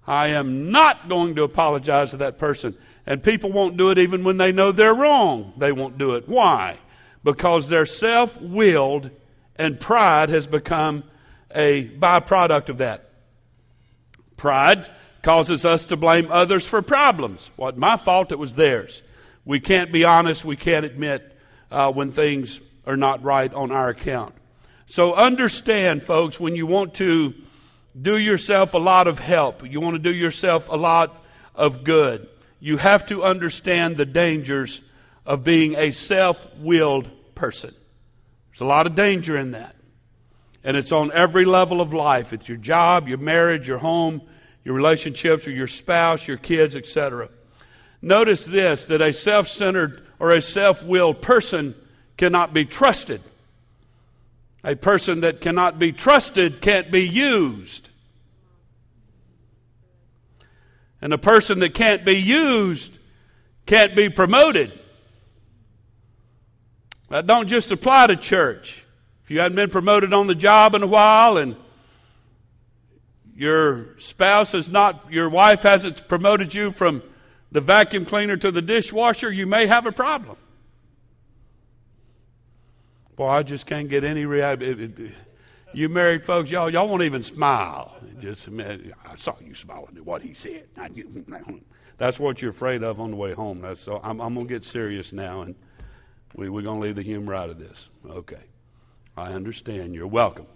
I 0.06 0.28
am 0.28 0.70
not 0.70 1.08
going 1.08 1.34
to 1.36 1.44
apologize 1.44 2.10
to 2.10 2.18
that 2.18 2.36
person. 2.36 2.76
And 3.06 3.22
people 3.22 3.52
won't 3.52 3.78
do 3.78 3.88
it 3.88 3.96
even 3.96 4.22
when 4.24 4.36
they 4.36 4.52
know 4.52 4.70
they're 4.70 4.92
wrong. 4.92 5.54
They 5.56 5.72
won't 5.72 5.96
do 5.96 6.12
it. 6.16 6.28
Why? 6.28 6.76
Because 7.24 7.70
they're 7.70 7.86
self 7.86 8.38
willed 8.38 9.10
and 9.56 9.78
pride 9.78 10.28
has 10.28 10.46
become 10.46 11.04
a 11.54 11.88
byproduct 11.88 12.68
of 12.68 12.78
that. 12.78 13.10
Pride 14.36 14.86
causes 15.22 15.64
us 15.64 15.86
to 15.86 15.96
blame 15.96 16.28
others 16.30 16.66
for 16.66 16.82
problems. 16.82 17.50
What 17.56 17.76
my 17.76 17.96
fault, 17.96 18.32
it 18.32 18.38
was 18.38 18.54
theirs. 18.54 19.02
We 19.44 19.60
can't 19.60 19.92
be 19.92 20.04
honest, 20.04 20.44
we 20.44 20.56
can't 20.56 20.84
admit 20.84 21.36
uh, 21.70 21.92
when 21.92 22.10
things 22.10 22.60
are 22.86 22.96
not 22.96 23.22
right 23.22 23.52
on 23.52 23.70
our 23.70 23.88
account. 23.88 24.34
So 24.86 25.14
understand, 25.14 26.02
folks, 26.02 26.40
when 26.40 26.56
you 26.56 26.66
want 26.66 26.94
to 26.94 27.34
do 28.00 28.16
yourself 28.16 28.74
a 28.74 28.78
lot 28.78 29.08
of 29.08 29.18
help, 29.18 29.68
you 29.68 29.80
want 29.80 29.94
to 29.94 30.02
do 30.02 30.14
yourself 30.14 30.68
a 30.68 30.76
lot 30.76 31.24
of 31.54 31.84
good, 31.84 32.28
you 32.60 32.76
have 32.76 33.06
to 33.06 33.22
understand 33.22 33.96
the 33.96 34.06
dangers 34.06 34.80
of 35.26 35.44
being 35.44 35.74
a 35.76 35.90
self 35.90 36.46
willed 36.56 37.08
person. 37.34 37.74
There's 38.60 38.66
a 38.66 38.68
lot 38.68 38.86
of 38.86 38.94
danger 38.94 39.38
in 39.38 39.52
that. 39.52 39.74
And 40.62 40.76
it's 40.76 40.92
on 40.92 41.10
every 41.12 41.46
level 41.46 41.80
of 41.80 41.94
life. 41.94 42.34
It's 42.34 42.46
your 42.46 42.58
job, 42.58 43.08
your 43.08 43.16
marriage, 43.16 43.66
your 43.66 43.78
home, 43.78 44.20
your 44.64 44.74
relationships 44.74 45.46
with 45.46 45.56
your 45.56 45.66
spouse, 45.66 46.28
your 46.28 46.36
kids, 46.36 46.76
etc. 46.76 47.30
Notice 48.02 48.44
this 48.44 48.84
that 48.84 49.00
a 49.00 49.14
self 49.14 49.48
centered 49.48 50.06
or 50.18 50.32
a 50.32 50.42
self 50.42 50.84
willed 50.84 51.22
person 51.22 51.74
cannot 52.18 52.52
be 52.52 52.66
trusted. 52.66 53.22
A 54.62 54.76
person 54.76 55.22
that 55.22 55.40
cannot 55.40 55.78
be 55.78 55.90
trusted 55.90 56.60
can't 56.60 56.90
be 56.90 57.08
used. 57.08 57.88
And 61.00 61.14
a 61.14 61.18
person 61.18 61.60
that 61.60 61.72
can't 61.72 62.04
be 62.04 62.18
used 62.18 62.92
can't 63.64 63.96
be 63.96 64.10
promoted. 64.10 64.78
That 67.10 67.26
don't 67.26 67.48
just 67.48 67.70
apply 67.70 68.06
to 68.06 68.16
church. 68.16 68.84
If 69.24 69.30
you 69.30 69.40
hadn't 69.40 69.56
been 69.56 69.70
promoted 69.70 70.12
on 70.12 70.26
the 70.26 70.34
job 70.34 70.74
in 70.74 70.82
a 70.82 70.86
while 70.86 71.36
and 71.36 71.56
your 73.36 73.98
spouse 73.98 74.52
has 74.52 74.68
not, 74.68 75.12
your 75.12 75.28
wife 75.28 75.62
hasn't 75.62 76.08
promoted 76.08 76.54
you 76.54 76.70
from 76.70 77.02
the 77.52 77.60
vacuum 77.60 78.06
cleaner 78.06 78.36
to 78.36 78.50
the 78.50 78.62
dishwasher, 78.62 79.30
you 79.30 79.46
may 79.46 79.66
have 79.66 79.86
a 79.86 79.92
problem. 79.92 80.36
Boy, 83.16 83.28
I 83.28 83.42
just 83.42 83.66
can't 83.66 83.88
get 83.88 84.04
any 84.04 84.24
reaction. 84.24 85.14
You 85.74 85.88
married 85.88 86.24
folks, 86.24 86.50
y'all, 86.50 86.70
y'all 86.70 86.88
won't 86.88 87.02
even 87.02 87.22
smile. 87.24 87.96
Just, 88.20 88.48
I 88.48 89.16
saw 89.16 89.34
you 89.44 89.54
smiling 89.54 89.96
at 89.96 90.04
what 90.04 90.22
he 90.22 90.34
said. 90.34 90.68
That's 91.98 92.20
what 92.20 92.40
you're 92.40 92.52
afraid 92.52 92.82
of 92.82 93.00
on 93.00 93.10
the 93.10 93.16
way 93.16 93.32
home. 93.32 93.62
That's 93.62 93.80
so. 93.80 94.00
I'm, 94.02 94.20
I'm 94.20 94.34
going 94.34 94.46
to 94.46 94.52
get 94.52 94.64
serious 94.64 95.12
now, 95.12 95.42
and 95.42 95.54
we, 96.34 96.48
we're 96.48 96.62
going 96.62 96.80
to 96.80 96.86
leave 96.86 96.96
the 96.96 97.02
humor 97.02 97.34
out 97.34 97.50
of 97.50 97.58
this. 97.58 97.88
Okay. 98.08 98.42
I 99.16 99.32
understand. 99.32 99.94
You're 99.94 100.06
welcome. 100.06 100.46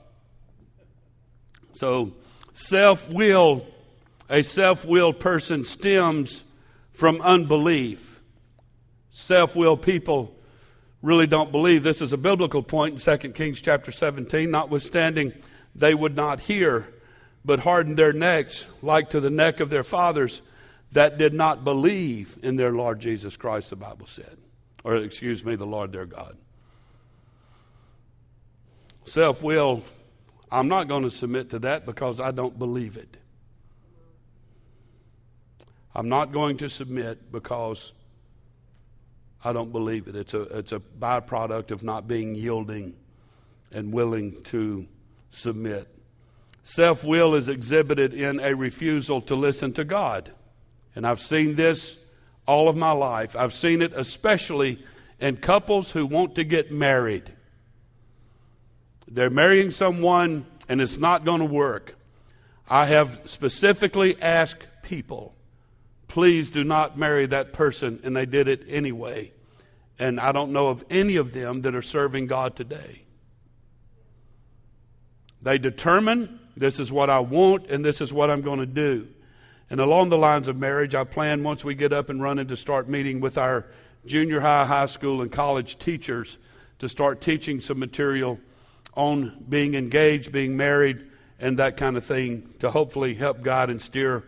So, 1.73 2.13
self 2.53 3.09
will 3.11 3.67
A 4.31 4.43
self 4.43 4.85
willed 4.85 5.21
person 5.21 5.65
stems 5.65 6.45
from 6.93 7.21
unbelief. 7.21 8.21
Self 9.11 9.55
willed 9.55 9.83
people 9.83 10.35
really 11.03 11.27
don't 11.27 11.53
believe. 11.53 11.83
This 11.83 12.01
is 12.01 12.13
a 12.13 12.17
biblical 12.17 12.63
point 12.63 13.07
in 13.07 13.19
2 13.19 13.33
Kings 13.33 13.61
chapter 13.61 13.93
17. 13.93 14.51
Notwithstanding, 14.51 15.33
they 15.75 15.95
would 15.95 16.17
not 16.17 16.41
hear, 16.41 16.87
but 17.45 17.61
hardened 17.61 17.99
their 17.99 18.13
necks 18.15 18.67
like 18.81 19.11
to 19.11 19.21
the 19.21 19.31
neck 19.31 19.61
of 19.61 19.69
their 19.69 19.85
fathers 19.85 20.41
that 20.93 21.19
did 21.19 21.35
not 21.35 21.65
believe 21.65 22.39
in 22.43 22.57
their 22.57 22.73
Lord 22.73 23.01
Jesus 23.01 23.37
Christ, 23.37 23.71
the 23.71 23.77
Bible 23.77 24.07
said. 24.07 24.39
Or, 24.85 24.97
excuse 24.97 25.45
me, 25.45 25.57
the 25.57 25.67
Lord 25.67 25.93
their 25.93 26.07
God. 26.07 26.37
Self 29.05 29.43
will, 29.43 29.83
I'm 30.51 30.69
not 30.69 30.89
going 30.89 31.03
to 31.03 31.11
submit 31.11 31.51
to 31.51 31.59
that 31.61 31.85
because 31.87 32.21
I 32.21 32.31
don't 32.31 32.59
believe 32.59 32.97
it. 32.97 33.17
I'm 35.95 36.09
not 36.09 36.33
going 36.33 36.59
to 36.59 36.69
submit 36.69 37.33
because 37.33 37.93
I 39.45 39.53
don't 39.53 39.73
believe 39.73 40.09
it. 40.09 40.17
It's 40.17 40.35
a, 40.35 40.43
it's 40.59 40.73
a 40.73 40.81
byproduct 40.81 41.71
of 41.71 41.83
not 41.83 42.09
being 42.09 42.35
yielding 42.35 42.97
and 43.71 43.93
willing 43.93 44.43
to 44.45 44.87
submit. 45.31 45.89
Self 46.63 47.05
will 47.05 47.35
is 47.35 47.49
exhibited 47.49 48.15
in 48.15 48.41
a 48.41 48.55
refusal 48.55 49.21
to 49.23 49.35
listen 49.35 49.73
to 49.75 49.85
God. 49.85 50.33
And 50.97 51.07
I've 51.07 51.21
seen 51.21 51.57
this 51.57 51.97
all 52.47 52.69
of 52.69 52.77
my 52.77 52.93
life. 52.93 53.37
I've 53.37 53.55
seen 53.55 53.83
it 53.83 53.93
especially 53.95 54.79
in 55.21 55.37
couples 55.37 55.93
who 55.93 56.07
want 56.07 56.35
to 56.37 56.45
get 56.45 56.71
married. 56.71 57.33
They're 59.09 59.31
marrying 59.31 59.71
someone 59.71 60.47
and 60.69 60.81
it's 60.81 60.99
not 60.99 61.25
going 61.25 61.41
to 61.41 61.47
work. 61.47 61.97
I 62.69 62.87
have 62.87 63.21
specifically 63.27 64.21
asked 64.21 64.67
people, 64.83 65.35
please 66.09 66.51
do 66.51 66.65
not 66.65 66.99
marry 66.99 67.27
that 67.27 67.53
person, 67.53 68.01
and 68.03 68.17
they 68.17 68.27
did 68.27 68.49
it 68.49 68.65
anyway. 68.69 69.33
And 69.99 70.19
I 70.19 70.33
don't 70.33 70.53
know 70.53 70.69
of 70.69 70.85
any 70.91 71.17
of 71.17 71.33
them 71.33 71.63
that 71.63 71.75
are 71.75 71.83
serving 71.83 72.27
God 72.27 72.57
today. 72.57 73.03
They 75.43 75.59
determine 75.59 76.41
this 76.57 76.81
is 76.81 76.91
what 76.91 77.11
I 77.11 77.19
want 77.21 77.71
and 77.71 77.85
this 77.85 78.01
is 78.01 78.13
what 78.13 78.31
I'm 78.31 78.41
going 78.41 78.61
to 78.61 78.67
do. 78.67 79.09
And 79.71 79.81
along 79.81 80.11
the 80.11 80.19
lines 80.19 80.49
of 80.49 80.59
marriage, 80.59 80.95
I 80.95 81.05
plan 81.05 81.43
once 81.43 81.65
we 81.65 81.75
get 81.75 81.93
up 81.93 82.11
and 82.11 82.23
running 82.23 82.49
to 82.49 82.57
start 82.57 82.89
meeting 82.89 83.21
with 83.21 83.39
our 83.39 83.67
junior 84.07 84.41
high, 84.41 84.67
high 84.67 84.87
school, 84.87 85.23
and 85.23 85.33
college 85.33 85.79
teachers 85.79 86.39
to 86.79 86.89
start 86.89 87.21
teaching 87.21 87.61
some 87.61 87.79
material 87.79 88.39
on 88.95 89.45
being 89.49 89.75
engaged, 89.75 90.33
being 90.33 90.57
married, 90.57 91.05
and 91.39 91.59
that 91.59 91.77
kind 91.77 91.97
of 91.97 92.05
thing 92.05 92.55
to 92.61 92.71
hopefully 92.71 93.15
help 93.15 93.43
guide 93.43 93.71
and 93.71 93.81
steer 93.81 94.25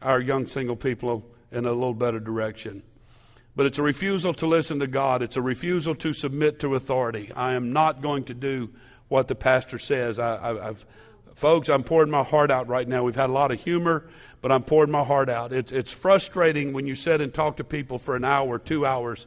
our 0.00 0.20
young 0.20 0.46
single 0.46 0.76
people 0.76 1.24
in 1.50 1.66
a 1.66 1.72
little 1.72 1.94
better 1.94 2.20
direction. 2.20 2.82
But 3.54 3.66
it's 3.66 3.78
a 3.78 3.82
refusal 3.82 4.34
to 4.34 4.46
listen 4.46 4.78
to 4.80 4.86
God. 4.86 5.22
It's 5.22 5.36
a 5.36 5.42
refusal 5.42 5.94
to 5.96 6.12
submit 6.12 6.60
to 6.60 6.74
authority. 6.74 7.32
I 7.32 7.54
am 7.54 7.72
not 7.72 8.02
going 8.02 8.24
to 8.24 8.34
do 8.34 8.70
what 9.08 9.28
the 9.28 9.34
pastor 9.34 9.78
says. 9.78 10.18
I, 10.18 10.54
have 10.62 10.84
folks, 11.36 11.68
I'm 11.68 11.84
pouring 11.84 12.10
my 12.10 12.24
heart 12.24 12.50
out 12.50 12.66
right 12.66 12.88
now. 12.88 13.04
We've 13.04 13.14
had 13.14 13.30
a 13.30 13.32
lot 13.32 13.52
of 13.52 13.62
humor, 13.62 14.08
but 14.40 14.50
I'm 14.50 14.64
pouring 14.64 14.90
my 14.90 15.04
heart 15.04 15.28
out. 15.28 15.52
It's, 15.52 15.70
it's 15.70 15.92
frustrating 15.92 16.72
when 16.72 16.86
you 16.86 16.94
sit 16.94 17.20
and 17.20 17.32
talk 17.32 17.58
to 17.58 17.64
people 17.64 17.98
for 17.98 18.16
an 18.16 18.24
hour, 18.24 18.58
two 18.58 18.84
hours. 18.84 19.26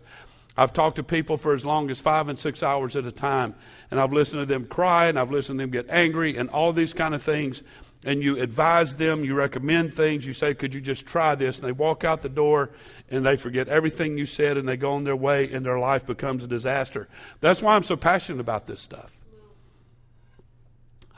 I've 0.57 0.73
talked 0.73 0.97
to 0.97 1.03
people 1.03 1.37
for 1.37 1.53
as 1.53 1.63
long 1.63 1.89
as 1.89 2.01
five 2.01 2.27
and 2.27 2.37
six 2.37 2.63
hours 2.63 2.97
at 2.97 3.05
a 3.05 3.11
time, 3.11 3.55
and 3.91 3.99
I've 3.99 4.11
listened 4.11 4.41
to 4.41 4.45
them 4.45 4.65
cry, 4.65 5.05
and 5.05 5.17
I've 5.17 5.31
listened 5.31 5.59
to 5.59 5.63
them 5.63 5.71
get 5.71 5.89
angry, 5.89 6.35
and 6.35 6.49
all 6.49 6.73
these 6.73 6.93
kind 6.93 7.15
of 7.15 7.23
things. 7.23 7.61
And 8.05 8.23
you 8.23 8.41
advise 8.41 8.95
them, 8.95 9.25
you 9.25 9.35
recommend 9.35 9.93
things, 9.93 10.25
you 10.25 10.31
say, 10.31 10.53
Could 10.53 10.73
you 10.73 10.79
just 10.79 11.05
try 11.05 11.35
this? 11.35 11.59
And 11.59 11.67
they 11.67 11.73
walk 11.73 12.05
out 12.05 12.21
the 12.21 12.29
door 12.29 12.69
and 13.09 13.25
they 13.25 13.35
forget 13.35 13.67
everything 13.67 14.17
you 14.17 14.25
said 14.25 14.55
and 14.55 14.65
they 14.65 14.77
go 14.77 14.93
on 14.93 15.03
their 15.03 15.17
way, 15.17 15.51
and 15.51 15.65
their 15.65 15.79
life 15.79 16.05
becomes 16.05 16.41
a 16.43 16.47
disaster. 16.47 17.09
That's 17.41 17.61
why 17.61 17.75
I'm 17.75 17.83
so 17.83 17.97
passionate 17.97 18.39
about 18.39 18.67
this 18.67 18.79
stuff. 18.79 19.18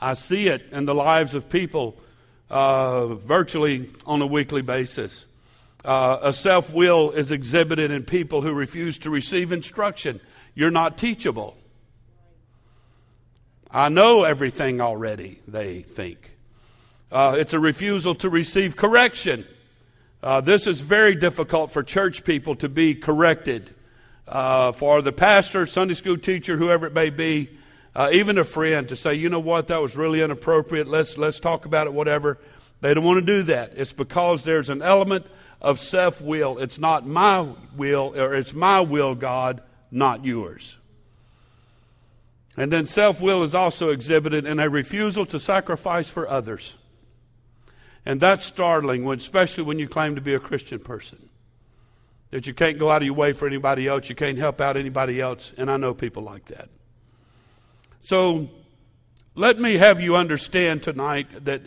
I 0.02 0.14
see 0.14 0.48
it 0.48 0.66
in 0.72 0.84
the 0.84 0.96
lives 0.96 1.34
of 1.34 1.48
people 1.48 1.96
uh, 2.50 3.14
virtually 3.14 3.88
on 4.04 4.20
a 4.20 4.26
weekly 4.26 4.60
basis. 4.60 5.26
Uh, 5.84 6.18
a 6.22 6.32
self 6.32 6.72
will 6.72 7.12
is 7.12 7.30
exhibited 7.30 7.92
in 7.92 8.02
people 8.02 8.42
who 8.42 8.52
refuse 8.52 8.98
to 8.98 9.10
receive 9.10 9.52
instruction. 9.52 10.20
You're 10.56 10.72
not 10.72 10.98
teachable. 10.98 11.56
I 13.70 13.90
know 13.90 14.24
everything 14.24 14.80
already, 14.80 15.40
they 15.46 15.82
think. 15.82 16.36
Uh, 17.12 17.36
it's 17.38 17.52
a 17.52 17.60
refusal 17.60 18.16
to 18.16 18.28
receive 18.28 18.74
correction. 18.74 19.46
Uh, 20.20 20.40
this 20.40 20.66
is 20.66 20.80
very 20.80 21.14
difficult 21.14 21.70
for 21.70 21.84
church 21.84 22.24
people 22.24 22.56
to 22.56 22.68
be 22.68 22.96
corrected. 22.96 23.72
Uh, 24.26 24.72
for 24.72 25.00
the 25.00 25.12
pastor, 25.12 25.64
Sunday 25.64 25.94
school 25.94 26.18
teacher, 26.18 26.56
whoever 26.56 26.86
it 26.86 26.92
may 26.92 27.10
be, 27.10 27.50
uh, 27.94 28.10
even 28.12 28.38
a 28.38 28.44
friend 28.44 28.88
to 28.88 28.96
say, 28.96 29.14
you 29.14 29.28
know 29.28 29.40
what, 29.40 29.66
that 29.68 29.82
was 29.82 29.96
really 29.96 30.22
inappropriate. 30.22 30.88
Let's 30.88 31.18
let's 31.18 31.40
talk 31.40 31.66
about 31.66 31.86
it. 31.86 31.92
Whatever. 31.92 32.38
They 32.80 32.94
don't 32.94 33.04
want 33.04 33.20
to 33.20 33.26
do 33.26 33.44
that. 33.44 33.74
It's 33.76 33.92
because 33.92 34.42
there's 34.42 34.68
an 34.68 34.82
element 34.82 35.26
of 35.60 35.78
self 35.78 36.20
will. 36.20 36.58
It's 36.58 36.80
not 36.80 37.06
my 37.06 37.46
will, 37.76 38.12
or 38.16 38.34
it's 38.34 38.52
my 38.52 38.80
will, 38.80 39.14
God, 39.14 39.62
not 39.90 40.24
yours. 40.24 40.78
And 42.56 42.72
then 42.72 42.86
self 42.86 43.20
will 43.20 43.44
is 43.44 43.54
also 43.54 43.90
exhibited 43.90 44.46
in 44.46 44.58
a 44.58 44.68
refusal 44.68 45.24
to 45.26 45.38
sacrifice 45.38 46.10
for 46.10 46.28
others. 46.28 46.74
And 48.04 48.20
that's 48.20 48.44
startling, 48.44 49.04
when, 49.04 49.18
especially 49.18 49.62
when 49.62 49.78
you 49.78 49.88
claim 49.88 50.16
to 50.16 50.20
be 50.20 50.34
a 50.34 50.40
Christian 50.40 50.80
person. 50.80 51.28
That 52.32 52.48
you 52.48 52.54
can't 52.54 52.80
go 52.80 52.90
out 52.90 53.02
of 53.02 53.06
your 53.06 53.14
way 53.14 53.32
for 53.32 53.46
anybody 53.46 53.86
else, 53.86 54.08
you 54.08 54.16
can't 54.16 54.38
help 54.38 54.60
out 54.60 54.76
anybody 54.76 55.20
else. 55.20 55.52
And 55.56 55.70
I 55.70 55.76
know 55.76 55.94
people 55.94 56.24
like 56.24 56.46
that. 56.46 56.68
So 58.02 58.50
let 59.36 59.60
me 59.60 59.74
have 59.74 60.00
you 60.00 60.16
understand 60.16 60.82
tonight 60.82 61.44
that 61.44 61.62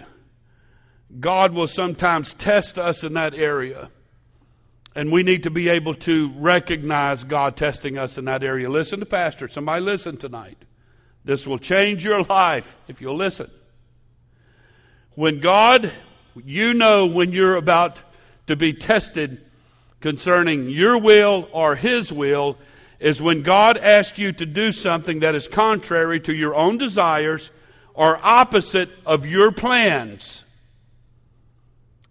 God 1.17 1.53
will 1.53 1.67
sometimes 1.67 2.33
test 2.33 2.77
us 2.77 3.05
in 3.05 3.13
that 3.13 3.33
area. 3.33 3.89
And 4.93 5.13
we 5.13 5.23
need 5.23 5.43
to 5.43 5.49
be 5.49 5.69
able 5.69 5.93
to 5.95 6.33
recognize 6.35 7.23
God 7.23 7.55
testing 7.55 7.97
us 7.97 8.17
in 8.17 8.25
that 8.25 8.43
area. 8.43 8.69
Listen 8.69 8.99
to 8.99 9.05
Pastor. 9.05 9.47
Somebody 9.47 9.81
listen 9.81 10.17
tonight. 10.17 10.57
This 11.23 11.47
will 11.47 11.57
change 11.57 12.03
your 12.03 12.21
life 12.23 12.77
if 12.89 12.99
you'll 12.99 13.15
listen. 13.15 13.49
When 15.15 15.39
God, 15.39 15.89
you 16.43 16.73
know 16.73 17.05
when 17.05 17.31
you're 17.31 17.55
about 17.55 18.01
to 18.47 18.57
be 18.57 18.73
tested 18.73 19.41
concerning 20.01 20.69
your 20.69 20.97
will 20.97 21.47
or 21.53 21.75
His 21.75 22.11
will, 22.11 22.57
is 22.99 23.21
when 23.21 23.41
God 23.41 23.77
asks 23.77 24.17
you 24.17 24.31
to 24.33 24.45
do 24.45 24.71
something 24.71 25.19
that 25.19 25.35
is 25.35 25.47
contrary 25.47 26.19
to 26.21 26.33
your 26.33 26.55
own 26.55 26.77
desires 26.77 27.51
or 27.93 28.19
opposite 28.23 28.89
of 29.05 29.25
your 29.25 29.51
plans. 29.51 30.43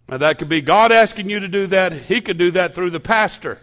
Now, 0.07 0.17
that 0.17 0.37
could 0.37 0.49
be 0.49 0.61
God 0.61 0.91
asking 0.91 1.29
you 1.29 1.39
to 1.39 1.47
do 1.47 1.67
that. 1.67 1.93
He 1.93 2.21
could 2.21 2.37
do 2.37 2.51
that 2.51 2.75
through 2.75 2.91
the 2.91 2.99
pastor. 2.99 3.59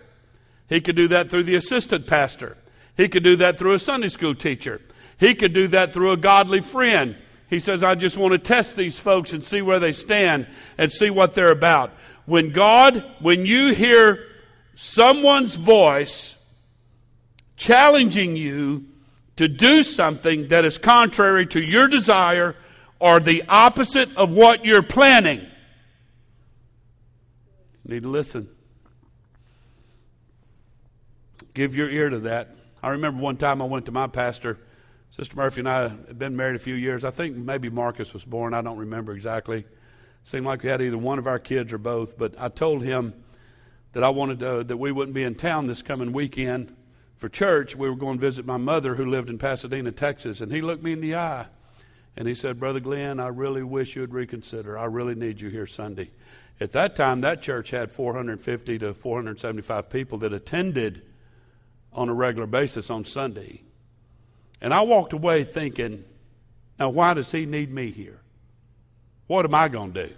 He 0.69 0.81
could 0.81 0.97
do 0.97 1.09
that 1.09 1.31
through 1.31 1.45
the 1.45 1.55
assistant 1.55 2.07
pastor. 2.07 2.57
He 2.97 3.09
could 3.09 3.23
do 3.23 3.37
that 3.37 3.59
through 3.59 3.75
a 3.75 3.79
Sunday 3.79 4.09
school 4.09 4.35
teacher. 4.35 4.81
He 5.19 5.35
could 5.35 5.53
do 5.53 5.69
that 5.69 5.93
through 5.93 6.11
a 6.11 6.17
godly 6.17 6.61
friend. 6.61 7.17
He 7.49 7.61
says, 7.61 7.85
I 7.85 7.95
just 7.95 8.17
want 8.17 8.33
to 8.33 8.39
test 8.39 8.77
these 8.77 8.99
folks 8.99 9.33
and 9.33 9.45
see 9.45 9.63
where 9.63 9.79
they 9.79 9.93
stand 9.93 10.47
and 10.79 10.91
see 10.91 11.11
what 11.11 11.35
they're 11.35 11.53
about. 11.53 11.93
When 12.25 12.51
God, 12.51 13.05
when 13.21 13.47
you 13.47 13.75
hear 13.75 14.25
someone's 14.75 15.55
voice 15.55 16.41
challenging 17.62 18.37
you 18.37 18.85
to 19.37 19.46
do 19.46 19.85
something 19.85 20.48
that 20.48 20.64
is 20.64 20.79
contrary 20.79 21.46
to 21.46 21.62
your 21.62 21.87
desire 21.87 22.57
or 22.98 23.20
the 23.20 23.44
opposite 23.48 24.14
of 24.16 24.33
what 24.33 24.64
you're 24.64 24.83
planning. 24.83 25.40
You 27.85 27.94
need 27.94 28.03
to 28.03 28.09
listen. 28.09 28.48
Give 31.55 31.77
your 31.77 31.88
ear 31.88 32.09
to 32.11 32.18
that. 32.20 32.57
I 32.83 32.90
remember 32.90 33.22
one 33.22 33.37
time 33.37 33.62
I 33.62 33.66
went 33.66 33.87
to 33.87 33.92
my 33.92 34.09
pastor. 34.09 34.59
Sister 35.11 35.37
Murphy 35.37 35.61
and 35.61 35.68
I 35.68 35.83
had 35.83 36.18
been 36.18 36.37
married 36.37 36.57
a 36.57 36.59
few 36.59 36.75
years. 36.75 37.05
I 37.05 37.12
think 37.12 37.37
maybe 37.37 37.70
Marcus 37.70 38.12
was 38.12 38.25
born. 38.25 38.55
I 38.55 38.62
don't 38.62 38.79
remember 38.79 39.12
exactly. 39.12 39.64
Seemed 40.25 40.46
like 40.46 40.64
we 40.64 40.68
had 40.68 40.83
either 40.83 40.98
one 40.98 41.20
of 41.20 41.29
our 41.29 41.38
kids 41.38 41.72
or 41.72 41.79
both. 41.79 42.18
But 42.18 42.35
I 42.38 42.48
told 42.48 42.83
him 42.83 43.14
that 43.92 44.03
I 44.03 44.09
wanted 44.09 44.40
to, 44.40 44.64
that 44.64 44.77
we 44.77 44.90
wouldn't 44.90 45.14
be 45.14 45.22
in 45.22 45.37
town 45.37 45.68
this 45.68 45.83
coming 45.83 46.12
weekend 46.12 46.75
for 47.23 47.29
church, 47.29 47.77
we 47.77 47.89
were 47.89 47.95
going 47.95 48.19
to 48.19 48.21
visit 48.21 48.45
my 48.45 48.57
mother 48.57 48.97
who 48.97 49.07
lived 49.07 49.31
in 49.31 49.39
Pasadena, 49.39 49.93
Texas, 49.93 50.41
and 50.41 50.51
he 50.51 50.61
looked 50.61 50.83
me 50.83 50.93
in 50.93 51.01
the 51.01 51.15
eye 51.15 51.47
and 52.17 52.27
he 52.27 52.35
said, 52.35 52.59
Brother 52.59 52.81
Glenn, 52.81 53.21
I 53.21 53.29
really 53.29 53.63
wish 53.63 53.95
you 53.95 54.01
would 54.01 54.13
reconsider. 54.13 54.77
I 54.77 54.87
really 54.87 55.15
need 55.15 55.41
you 55.41 55.49
here 55.49 55.69
Sunday. 55.69 56.11
At 56.61 56.73
that 56.73 56.97
time, 56.97 57.21
that 57.21 57.41
church 57.41 57.71
had 57.71 57.93
450 57.93 58.81
to 58.81 58.93
475 58.93 59.89
people 59.89 60.19
that 60.19 60.33
attended 60.33 61.03
on 61.93 62.09
a 62.09 62.13
regular 62.13 62.49
basis 62.49 62.91
on 62.91 63.05
Sunday. 63.05 63.63
And 64.61 64.75
I 64.75 64.81
walked 64.81 65.13
away 65.13 65.45
thinking, 65.45 66.03
now 66.77 66.89
why 66.89 67.15
does 67.15 67.31
he 67.31 67.47
need 67.47 67.71
me 67.71 67.93
here? 67.93 68.19
What 69.29 69.45
am 69.45 69.55
I 69.55 69.69
going 69.69 69.93
to 69.93 70.09
do? 70.09 70.15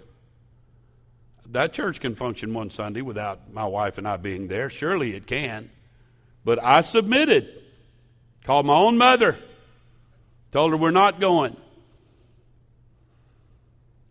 That 1.51 1.71
church 1.71 1.99
can 1.99 2.15
function 2.15 2.51
one 2.51 2.71
Sunday 2.71 3.01
without 3.01 3.53
my 3.53 3.65
wife 3.65 3.99
and 3.99 4.07
I 4.07 4.17
being 4.17 4.47
there. 4.47 4.71
Surely 4.71 5.13
it 5.13 5.27
can. 5.27 5.69
But 6.45 6.63
I 6.63 6.81
submitted. 6.81 7.49
Called 8.45 8.67
my 8.67 8.75
own 8.75 8.97
mother. 8.97 9.37
Told 10.51 10.71
her 10.71 10.77
we're 10.77 10.91
not 10.91 11.19
going. 11.19 11.57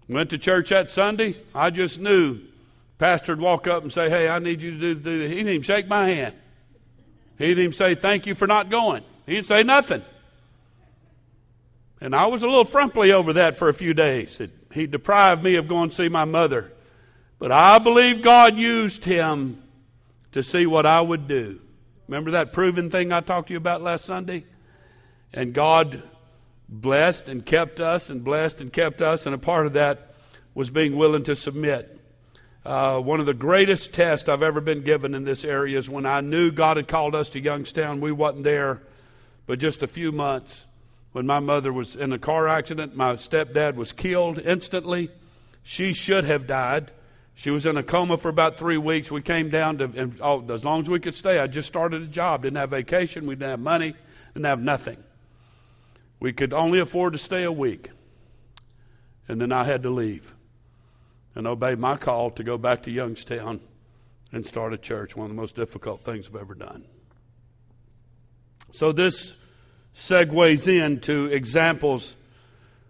Went 0.08 0.30
to 0.30 0.38
church 0.38 0.68
that 0.68 0.90
Sunday. 0.90 1.36
I 1.54 1.70
just 1.70 1.98
knew. 1.98 2.40
Pastor 2.98 3.32
would 3.32 3.40
walk 3.40 3.66
up 3.66 3.82
and 3.82 3.92
say, 3.92 4.10
Hey, 4.10 4.28
I 4.28 4.40
need 4.40 4.60
you 4.60 4.72
to 4.72 4.78
do, 4.78 4.94
do 4.94 5.18
this. 5.20 5.30
He 5.30 5.36
didn't 5.36 5.48
even 5.48 5.62
shake 5.62 5.88
my 5.88 6.08
hand. 6.08 6.34
He 7.38 7.46
didn't 7.46 7.62
even 7.62 7.72
say, 7.72 7.94
Thank 7.94 8.26
you 8.26 8.34
for 8.34 8.46
not 8.46 8.68
going. 8.68 9.02
He 9.24 9.36
didn't 9.36 9.46
say 9.46 9.62
nothing. 9.62 10.02
And 12.00 12.14
I 12.14 12.26
was 12.26 12.42
a 12.42 12.46
little 12.46 12.66
frumpy 12.66 13.12
over 13.12 13.32
that 13.34 13.56
for 13.56 13.68
a 13.68 13.74
few 13.74 13.94
days. 13.94 14.38
It, 14.40 14.50
he 14.72 14.86
deprived 14.86 15.42
me 15.42 15.54
of 15.54 15.68
going 15.68 15.88
to 15.88 15.94
see 15.94 16.08
my 16.08 16.24
mother. 16.24 16.72
But 17.38 17.50
I 17.50 17.78
believe 17.78 18.20
God 18.20 18.56
used 18.56 19.04
him 19.04 19.62
to 20.32 20.42
see 20.42 20.66
what 20.66 20.84
I 20.84 21.00
would 21.00 21.26
do. 21.26 21.60
Remember 22.08 22.32
that 22.32 22.52
proven 22.52 22.90
thing 22.90 23.12
I 23.12 23.20
talked 23.20 23.48
to 23.48 23.54
you 23.54 23.58
about 23.58 23.82
last 23.82 24.04
Sunday? 24.04 24.44
And 25.32 25.54
God 25.54 26.02
blessed 26.68 27.28
and 27.28 27.44
kept 27.44 27.80
us 27.80 28.10
and 28.10 28.22
blessed 28.22 28.60
and 28.60 28.72
kept 28.72 29.02
us, 29.02 29.26
and 29.26 29.34
a 29.34 29.38
part 29.38 29.66
of 29.66 29.72
that 29.74 30.14
was 30.54 30.70
being 30.70 30.96
willing 30.96 31.24
to 31.24 31.36
submit. 31.36 32.00
Uh, 32.64 32.98
one 32.98 33.20
of 33.20 33.26
the 33.26 33.34
greatest 33.34 33.92
tests 33.92 34.28
I've 34.28 34.42
ever 34.42 34.60
been 34.60 34.82
given 34.82 35.14
in 35.14 35.24
this 35.24 35.44
area 35.44 35.78
is 35.78 35.90
when 35.90 36.06
I 36.06 36.20
knew 36.20 36.50
God 36.50 36.76
had 36.76 36.88
called 36.88 37.14
us 37.14 37.28
to 37.30 37.40
Youngstown. 37.40 38.00
We 38.00 38.12
wasn't 38.12 38.44
there, 38.44 38.80
but 39.46 39.58
just 39.58 39.82
a 39.82 39.86
few 39.86 40.12
months. 40.12 40.66
When 41.12 41.26
my 41.26 41.40
mother 41.40 41.72
was 41.72 41.94
in 41.94 42.12
a 42.12 42.18
car 42.18 42.48
accident, 42.48 42.96
my 42.96 43.14
stepdad 43.14 43.76
was 43.76 43.92
killed 43.92 44.38
instantly. 44.40 45.10
She 45.62 45.92
should 45.92 46.24
have 46.24 46.46
died. 46.46 46.90
She 47.34 47.50
was 47.50 47.66
in 47.66 47.76
a 47.76 47.82
coma 47.82 48.16
for 48.16 48.28
about 48.28 48.58
three 48.58 48.78
weeks. 48.78 49.10
We 49.10 49.20
came 49.20 49.50
down 49.50 49.78
to, 49.78 49.84
and 49.84 50.18
oh, 50.20 50.44
as 50.52 50.64
long 50.64 50.82
as 50.82 50.88
we 50.88 51.00
could 51.00 51.14
stay, 51.14 51.38
I 51.38 51.46
just 51.46 51.66
started 51.66 52.02
a 52.02 52.06
job. 52.06 52.42
Didn't 52.42 52.56
have 52.56 52.70
vacation. 52.70 53.26
We 53.26 53.34
didn't 53.34 53.50
have 53.50 53.60
money. 53.60 53.94
Didn't 54.34 54.46
have 54.46 54.62
nothing. 54.62 55.02
We 56.20 56.32
could 56.32 56.52
only 56.52 56.78
afford 56.78 57.12
to 57.14 57.18
stay 57.18 57.42
a 57.42 57.52
week. 57.52 57.90
And 59.26 59.40
then 59.40 59.52
I 59.52 59.64
had 59.64 59.82
to 59.82 59.90
leave 59.90 60.32
and 61.34 61.46
obey 61.46 61.74
my 61.74 61.96
call 61.96 62.30
to 62.30 62.44
go 62.44 62.56
back 62.56 62.82
to 62.84 62.90
Youngstown 62.90 63.60
and 64.32 64.46
start 64.46 64.72
a 64.72 64.78
church, 64.78 65.16
one 65.16 65.26
of 65.26 65.30
the 65.30 65.40
most 65.40 65.56
difficult 65.56 66.02
things 66.02 66.28
I've 66.28 66.40
ever 66.40 66.54
done. 66.54 66.84
So 68.72 68.92
this 68.92 69.36
segues 69.96 70.66
into 70.66 71.26
examples 71.26 72.16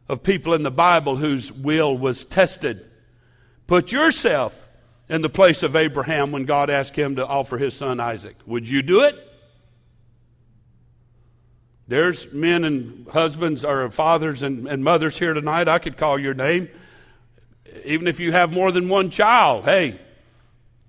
of 0.08 0.22
people 0.22 0.54
in 0.54 0.62
the 0.62 0.70
Bible 0.70 1.16
whose 1.16 1.52
will 1.52 1.96
was 1.96 2.24
tested. 2.24 2.84
Put 3.66 3.92
yourself 3.92 4.68
in 5.08 5.22
the 5.22 5.28
place 5.28 5.62
of 5.62 5.76
Abraham 5.76 6.32
when 6.32 6.44
God 6.44 6.70
asked 6.70 6.96
him 6.96 7.16
to 7.16 7.26
offer 7.26 7.58
his 7.58 7.74
son 7.74 8.00
Isaac. 8.00 8.36
Would 8.46 8.68
you 8.68 8.82
do 8.82 9.02
it? 9.02 9.30
There's 11.86 12.32
men 12.32 12.64
and 12.64 13.06
husbands 13.08 13.64
or 13.64 13.90
fathers 13.90 14.42
and, 14.42 14.66
and 14.66 14.82
mothers 14.82 15.18
here 15.18 15.34
tonight. 15.34 15.68
I 15.68 15.78
could 15.78 15.98
call 15.98 16.18
your 16.18 16.32
name. 16.32 16.68
Even 17.84 18.06
if 18.06 18.20
you 18.20 18.32
have 18.32 18.52
more 18.52 18.72
than 18.72 18.88
one 18.88 19.10
child, 19.10 19.64
hey, 19.64 20.00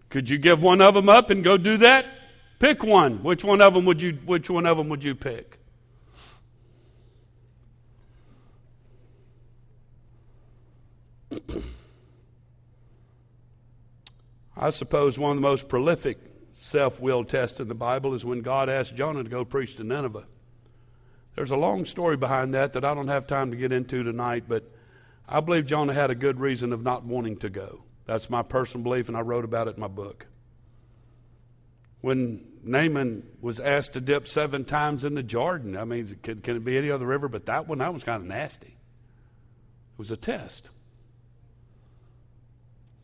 could 0.10 0.30
you 0.30 0.38
give 0.38 0.64
one 0.64 0.82
of 0.82 0.94
them 0.94 1.10
up 1.10 1.30
and 1.30 1.44
go 1.44 1.58
do 1.58 1.76
that? 1.78 2.06
Pick 2.60 2.84
one. 2.84 3.24
Which 3.24 3.44
one 3.44 3.60
of 3.60 3.74
them 3.74 3.84
would 3.86 4.02
you 4.02 4.14
which 4.26 4.50
one 4.50 4.66
of 4.66 4.78
them 4.78 4.88
would 4.88 5.04
you 5.04 5.16
pick? 5.16 5.60
I 14.58 14.70
suppose 14.70 15.20
one 15.20 15.32
of 15.32 15.38
the 15.38 15.42
most 15.42 15.68
prolific 15.68 16.18
self 16.56 17.00
will 17.00 17.24
tests 17.24 17.60
in 17.60 17.68
the 17.68 17.76
Bible 17.76 18.14
is 18.14 18.24
when 18.24 18.42
God 18.42 18.70
asked 18.70 18.96
Jonah 18.96 19.24
to 19.24 19.30
go 19.30 19.44
preach 19.44 19.76
to 19.76 19.84
Nineveh. 19.84 20.26
There's 21.36 21.52
a 21.52 21.58
long 21.58 21.86
story 21.86 22.16
behind 22.16 22.54
that 22.54 22.74
that 22.74 22.86
I 22.86 22.94
don't 22.94 23.10
have 23.10 23.28
time 23.28 23.52
to 23.52 23.58
get 23.58 23.74
into 23.74 24.04
tonight, 24.04 24.46
but 24.48 24.64
I 25.28 25.42
believe 25.42 25.66
Jonah 25.66 25.94
had 25.94 26.10
a 26.10 26.16
good 26.16 26.40
reason 26.40 26.72
of 26.72 26.84
not 26.84 27.04
wanting 27.04 27.38
to 27.38 27.50
go. 27.50 27.84
That's 28.06 28.30
my 28.30 28.42
personal 28.42 28.84
belief, 28.84 29.10
and 29.10 29.18
I 29.18 29.22
wrote 29.22 29.44
about 29.44 29.68
it 29.68 29.76
in 29.76 29.82
my 29.82 29.88
book. 29.88 30.28
When 32.02 32.46
Naaman 32.64 33.28
was 33.42 33.60
asked 33.60 33.94
to 33.94 34.02
dip 34.02 34.28
seven 34.28 34.64
times 34.64 35.04
in 35.04 35.16
the 35.16 35.24
Jordan, 35.24 35.76
I 35.76 35.84
mean, 35.84 36.18
can, 36.22 36.40
can 36.42 36.56
it 36.56 36.64
be 36.64 36.78
any 36.78 36.92
other 36.92 37.06
river 37.06 37.28
but 37.28 37.48
that 37.48 37.68
one? 37.68 37.80
That 37.80 37.94
was 37.94 38.04
kind 38.04 38.22
of 38.22 38.28
nasty. 38.28 38.68
It 38.68 39.98
was 39.98 40.12
a 40.12 40.18
test. 40.18 40.70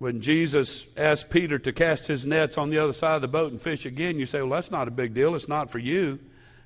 When 0.01 0.19
Jesus 0.19 0.87
asked 0.97 1.29
Peter 1.29 1.59
to 1.59 1.71
cast 1.71 2.07
his 2.07 2.25
nets 2.25 2.57
on 2.57 2.71
the 2.71 2.79
other 2.79 2.91
side 2.91 3.17
of 3.17 3.21
the 3.21 3.27
boat 3.27 3.51
and 3.51 3.61
fish 3.61 3.85
again, 3.85 4.17
you 4.17 4.25
say, 4.25 4.41
well, 4.41 4.49
that's 4.49 4.71
not 4.71 4.87
a 4.87 4.91
big 4.91 5.13
deal. 5.13 5.35
It's 5.35 5.47
not 5.47 5.69
for 5.69 5.77
you. 5.77 6.17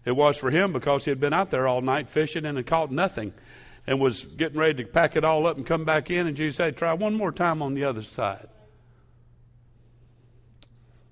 It 0.05 0.13
was 0.13 0.37
for 0.37 0.51
him 0.51 0.71
because 0.71 1.03
he 1.03 1.11
had 1.11 1.19
been 1.19 1.33
out 1.33 1.51
there 1.51 1.67
all 1.67 1.81
night 1.81 2.09
fishing 2.09 2.45
and 2.45 2.55
had 2.55 2.65
caught 2.65 2.91
nothing 2.91 3.33
and 3.85 3.99
was 3.99 4.23
getting 4.23 4.57
ready 4.57 4.85
to 4.85 4.89
pack 4.89 5.17
it 5.17 5.25
all 5.25 5.47
up 5.47 5.57
and 5.57 5.65
come 5.65 5.83
back 5.83 6.09
in. 6.09 6.27
And 6.27 6.37
Jesus 6.37 6.55
said, 6.55 6.77
Try 6.77 6.93
one 6.93 7.13
more 7.13 7.33
time 7.33 7.61
on 7.61 7.73
the 7.73 7.83
other 7.83 8.03
side. 8.03 8.47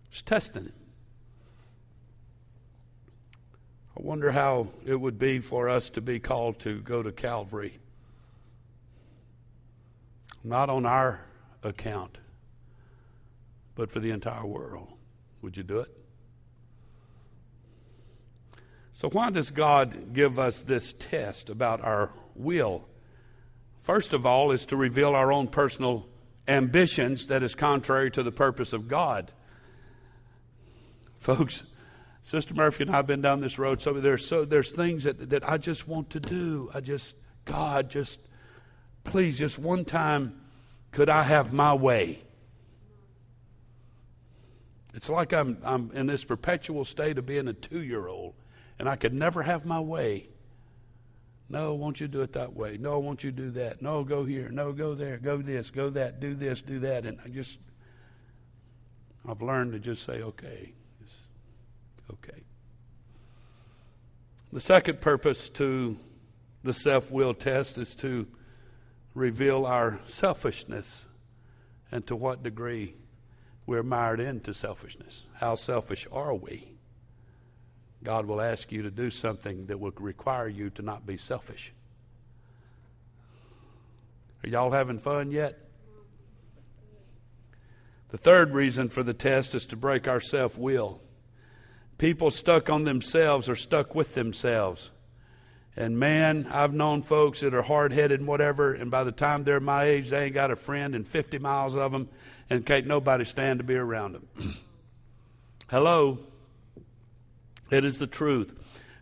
Just 0.09 0.25
testing 0.25 0.63
him. 0.63 0.73
I 3.97 4.01
wonder 4.01 4.31
how 4.31 4.69
it 4.85 4.95
would 4.95 5.19
be 5.19 5.39
for 5.39 5.67
us 5.67 5.89
to 5.89 5.99
be 5.99 6.21
called 6.21 6.61
to 6.61 6.79
go 6.79 7.03
to 7.03 7.11
Calvary. 7.11 7.79
Not 10.41 10.69
on 10.69 10.85
our 10.85 11.19
account, 11.63 12.17
but 13.75 13.91
for 13.91 13.99
the 13.99 14.11
entire 14.11 14.45
world. 14.45 14.93
Would 15.41 15.57
you 15.57 15.63
do 15.63 15.79
it? 15.79 15.91
So, 18.93 19.09
why 19.09 19.31
does 19.31 19.51
God 19.51 20.13
give 20.13 20.39
us 20.39 20.61
this 20.61 20.93
test 20.93 21.49
about 21.49 21.81
our 21.81 22.11
will? 22.35 22.87
First 23.81 24.13
of 24.13 24.25
all, 24.25 24.51
is 24.51 24.65
to 24.65 24.77
reveal 24.77 25.15
our 25.15 25.31
own 25.31 25.47
personal 25.47 26.07
ambitions 26.47 27.27
that 27.27 27.43
is 27.43 27.55
contrary 27.55 28.11
to 28.11 28.23
the 28.23 28.31
purpose 28.31 28.71
of 28.71 28.87
God. 28.87 29.31
Folks, 31.17 31.63
Sister 32.21 32.53
Murphy 32.53 32.83
and 32.83 32.91
I 32.91 32.97
have 32.97 33.07
been 33.07 33.21
down 33.21 33.41
this 33.41 33.57
road. 33.59 33.81
So 33.81 33.93
there's 33.93 34.25
so 34.25 34.45
there's 34.45 34.71
things 34.71 35.03
that, 35.03 35.29
that 35.29 35.47
I 35.47 35.57
just 35.57 35.87
want 35.87 36.09
to 36.11 36.19
do. 36.19 36.69
I 36.73 36.79
just 36.79 37.15
God 37.45 37.89
just 37.89 38.19
please 39.03 39.37
just 39.37 39.59
one 39.59 39.83
time 39.83 40.39
could 40.93 41.09
I 41.09 41.23
have 41.23 41.51
my 41.51 41.73
way? 41.73 42.23
It's 44.93 45.09
like 45.09 45.33
I'm 45.33 45.57
I'm 45.63 45.91
in 45.93 46.05
this 46.05 46.23
perpetual 46.23 46.85
state 46.85 47.17
of 47.17 47.25
being 47.25 47.47
a 47.47 47.53
two 47.53 47.83
year 47.83 48.07
old 48.07 48.35
and 48.79 48.87
I 48.87 48.95
could 48.95 49.13
never 49.13 49.43
have 49.43 49.65
my 49.65 49.79
way. 49.79 50.29
No, 51.49 51.73
won't 51.73 51.99
you 51.99 52.07
do 52.07 52.21
it 52.21 52.33
that 52.33 52.53
way? 52.53 52.77
No, 52.79 52.99
won't 52.99 53.23
you 53.23 53.31
do 53.31 53.51
that? 53.51 53.81
No, 53.81 54.03
go 54.03 54.23
here. 54.23 54.49
No, 54.49 54.71
go 54.71 54.95
there. 54.95 55.17
Go 55.17 55.37
this. 55.37 55.69
Go 55.69 55.89
that. 55.91 56.19
Do 56.19 56.33
this. 56.33 56.61
Do 56.61 56.79
that. 56.79 57.05
And 57.05 57.19
I 57.23 57.27
just, 57.27 57.59
I've 59.27 59.41
learned 59.41 59.73
to 59.73 59.79
just 59.79 60.03
say, 60.03 60.21
okay, 60.21 60.73
just, 61.01 61.15
okay. 62.11 62.41
The 64.51 64.61
second 64.61 65.01
purpose 65.01 65.49
to 65.49 65.97
the 66.63 66.73
self 66.73 67.11
will 67.11 67.33
test 67.33 67.77
is 67.77 67.93
to 67.95 68.27
reveal 69.13 69.65
our 69.65 69.99
selfishness 70.05 71.05
and 71.91 72.05
to 72.07 72.15
what 72.15 72.43
degree 72.43 72.95
we're 73.65 73.83
mired 73.83 74.19
into 74.19 74.53
selfishness. 74.53 75.23
How 75.35 75.55
selfish 75.55 76.07
are 76.11 76.33
we? 76.33 76.73
God 78.03 78.25
will 78.25 78.41
ask 78.41 78.71
you 78.71 78.81
to 78.81 78.91
do 78.91 79.09
something 79.09 79.67
that 79.67 79.79
will 79.79 79.93
require 79.97 80.47
you 80.47 80.69
to 80.71 80.81
not 80.81 81.05
be 81.05 81.15
selfish. 81.15 81.71
Are 84.43 84.49
y'all 84.49 84.71
having 84.71 84.99
fun 84.99 85.31
yet? 85.31 85.59
The 88.09 88.17
third 88.17 88.53
reason 88.53 88.89
for 88.89 89.01
the 89.01 89.13
test 89.13 89.55
is 89.55 89.65
to 89.67 89.75
break 89.75 90.07
our 90.07 90.19
self 90.19 90.57
will. 90.57 91.01
People 91.97 92.29
stuck 92.29 92.69
on 92.69 92.83
themselves 92.83 93.47
are 93.47 93.55
stuck 93.55 93.95
with 93.95 94.13
themselves. 94.13 94.91
And 95.75 95.97
man, 95.97 96.47
I've 96.51 96.73
known 96.73 97.01
folks 97.01 97.39
that 97.39 97.53
are 97.53 97.63
hard 97.63 97.93
headed 97.93 98.19
and 98.19 98.27
whatever, 98.27 98.73
and 98.73 98.91
by 98.91 99.03
the 99.03 99.11
time 99.11 99.43
they're 99.43 99.59
my 99.59 99.85
age, 99.85 100.09
they 100.09 100.25
ain't 100.25 100.33
got 100.33 100.51
a 100.51 100.55
friend 100.55 100.93
in 100.93 101.03
50 101.03 101.39
miles 101.39 101.75
of 101.75 101.91
them, 101.91 102.09
and 102.49 102.65
can't 102.65 102.85
nobody 102.85 103.25
stand 103.25 103.59
to 103.59 103.63
be 103.63 103.75
around 103.75 104.13
them. 104.13 104.57
Hello? 105.69 106.19
It 107.71 107.83
is 107.85 107.97
the 107.97 108.07
truth. 108.07 108.53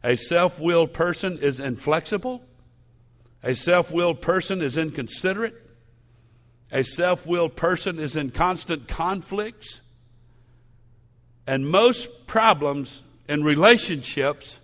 A 0.03 0.15
self 0.15 0.59
willed 0.59 0.93
person 0.93 1.37
is 1.39 1.59
inflexible. 1.59 2.41
A 3.43 3.53
self 3.53 3.91
willed 3.91 4.21
person 4.21 4.61
is 4.61 4.77
inconsiderate. 4.77 5.55
A 6.71 6.83
self 6.83 7.27
willed 7.27 7.57
person 7.57 7.99
is 7.99 8.15
in 8.15 8.31
constant 8.31 8.87
conflicts. 8.87 9.81
And 11.45 11.69
most 11.69 12.27
problems 12.27 13.01
in 13.27 13.43
relationships, 13.43 14.59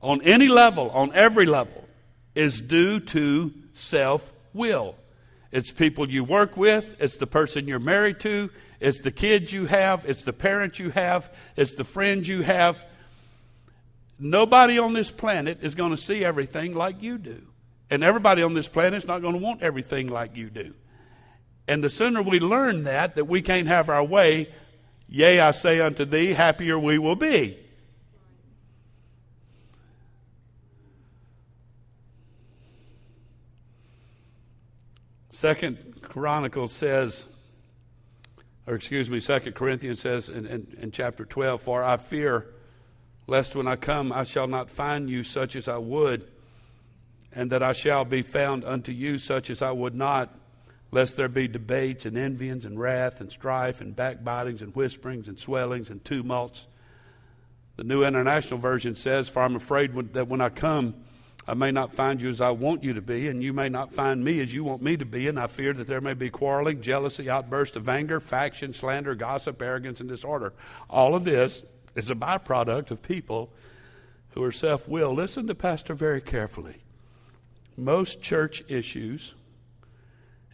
on 0.00 0.22
any 0.22 0.48
level, 0.48 0.90
on 0.90 1.12
every 1.12 1.46
level, 1.46 1.84
is 2.34 2.60
due 2.60 3.00
to 3.00 3.52
self 3.72 4.32
will. 4.52 4.96
It's 5.50 5.72
people 5.72 6.10
you 6.10 6.24
work 6.24 6.56
with, 6.56 6.94
it's 7.00 7.16
the 7.16 7.26
person 7.26 7.66
you're 7.66 7.78
married 7.78 8.20
to, 8.20 8.50
it's 8.80 9.00
the 9.00 9.10
kids 9.10 9.52
you 9.52 9.66
have, 9.66 10.04
it's 10.04 10.22
the 10.22 10.32
parents 10.32 10.78
you 10.78 10.90
have, 10.90 11.32
it's 11.56 11.74
the 11.74 11.84
friends 11.84 12.28
you 12.28 12.42
have. 12.42 12.84
Nobody 14.18 14.78
on 14.78 14.92
this 14.92 15.10
planet 15.10 15.58
is 15.62 15.74
going 15.74 15.90
to 15.90 15.96
see 15.96 16.24
everything 16.24 16.74
like 16.74 17.02
you 17.02 17.18
do. 17.18 17.42
And 17.90 18.04
everybody 18.04 18.42
on 18.42 18.52
this 18.52 18.68
planet 18.68 18.94
is 18.94 19.08
not 19.08 19.22
going 19.22 19.34
to 19.34 19.40
want 19.40 19.62
everything 19.62 20.08
like 20.08 20.36
you 20.36 20.50
do. 20.50 20.74
And 21.66 21.82
the 21.82 21.90
sooner 21.90 22.22
we 22.22 22.40
learn 22.40 22.84
that, 22.84 23.14
that 23.14 23.26
we 23.26 23.40
can't 23.40 23.68
have 23.68 23.88
our 23.88 24.04
way, 24.04 24.52
yea, 25.08 25.40
I 25.40 25.52
say 25.52 25.80
unto 25.80 26.04
thee, 26.04 26.34
happier 26.34 26.78
we 26.78 26.98
will 26.98 27.16
be. 27.16 27.58
Second 35.38 36.02
Chronicles 36.02 36.72
says, 36.72 37.28
or 38.66 38.74
excuse 38.74 39.08
me, 39.08 39.20
Second 39.20 39.54
Corinthians 39.54 40.00
says 40.00 40.28
in, 40.28 40.46
in, 40.46 40.76
in 40.80 40.90
chapter 40.90 41.24
12, 41.24 41.62
For 41.62 41.84
I 41.84 41.96
fear 41.96 42.46
lest 43.28 43.54
when 43.54 43.68
I 43.68 43.76
come 43.76 44.10
I 44.10 44.24
shall 44.24 44.48
not 44.48 44.68
find 44.68 45.08
you 45.08 45.22
such 45.22 45.54
as 45.54 45.68
I 45.68 45.76
would, 45.76 46.28
and 47.32 47.52
that 47.52 47.62
I 47.62 47.72
shall 47.72 48.04
be 48.04 48.22
found 48.22 48.64
unto 48.64 48.90
you 48.90 49.20
such 49.20 49.48
as 49.48 49.62
I 49.62 49.70
would 49.70 49.94
not, 49.94 50.36
lest 50.90 51.16
there 51.16 51.28
be 51.28 51.46
debates 51.46 52.04
and 52.04 52.18
envyings 52.18 52.64
and 52.64 52.76
wrath 52.76 53.20
and 53.20 53.30
strife 53.30 53.80
and 53.80 53.94
backbitings 53.94 54.60
and 54.60 54.74
whisperings 54.74 55.28
and 55.28 55.38
swellings 55.38 55.88
and 55.88 56.04
tumults. 56.04 56.66
The 57.76 57.84
New 57.84 58.02
International 58.02 58.58
Version 58.58 58.96
says, 58.96 59.28
For 59.28 59.44
I'm 59.44 59.54
afraid 59.54 59.94
that 60.14 60.26
when 60.26 60.40
I 60.40 60.48
come, 60.48 60.96
I 61.48 61.54
may 61.54 61.70
not 61.70 61.94
find 61.94 62.20
you 62.20 62.28
as 62.28 62.42
I 62.42 62.50
want 62.50 62.84
you 62.84 62.92
to 62.92 63.00
be, 63.00 63.26
and 63.26 63.42
you 63.42 63.54
may 63.54 63.70
not 63.70 63.94
find 63.94 64.22
me 64.22 64.38
as 64.40 64.52
you 64.52 64.64
want 64.64 64.82
me 64.82 64.98
to 64.98 65.06
be, 65.06 65.28
and 65.28 65.40
I 65.40 65.46
fear 65.46 65.72
that 65.72 65.86
there 65.86 66.02
may 66.02 66.12
be 66.12 66.28
quarreling, 66.28 66.82
jealousy, 66.82 67.30
outburst 67.30 67.74
of 67.74 67.88
anger, 67.88 68.20
faction, 68.20 68.74
slander, 68.74 69.14
gossip, 69.14 69.62
arrogance, 69.62 69.98
and 69.98 70.10
disorder. 70.10 70.52
All 70.90 71.14
of 71.14 71.24
this 71.24 71.62
is 71.94 72.10
a 72.10 72.14
byproduct 72.14 72.90
of 72.90 73.00
people 73.00 73.50
who 74.32 74.44
are 74.44 74.52
self 74.52 74.86
willed. 74.86 75.16
Listen 75.16 75.46
to 75.46 75.54
Pastor 75.54 75.94
very 75.94 76.20
carefully. 76.20 76.82
Most 77.78 78.20
church 78.20 78.62
issues 78.68 79.34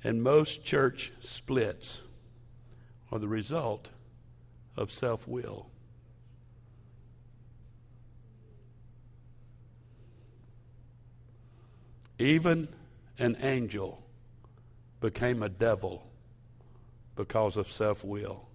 and 0.04 0.22
most 0.22 0.64
church 0.64 1.10
splits 1.20 2.02
are 3.10 3.18
the 3.18 3.26
result 3.26 3.88
of 4.76 4.92
self 4.92 5.26
will. 5.26 5.70
Even 12.18 12.68
an 13.18 13.36
angel 13.40 14.02
became 15.00 15.42
a 15.42 15.48
devil 15.48 16.06
because 17.16 17.56
of 17.56 17.70
self 17.70 18.04
will. 18.04 18.48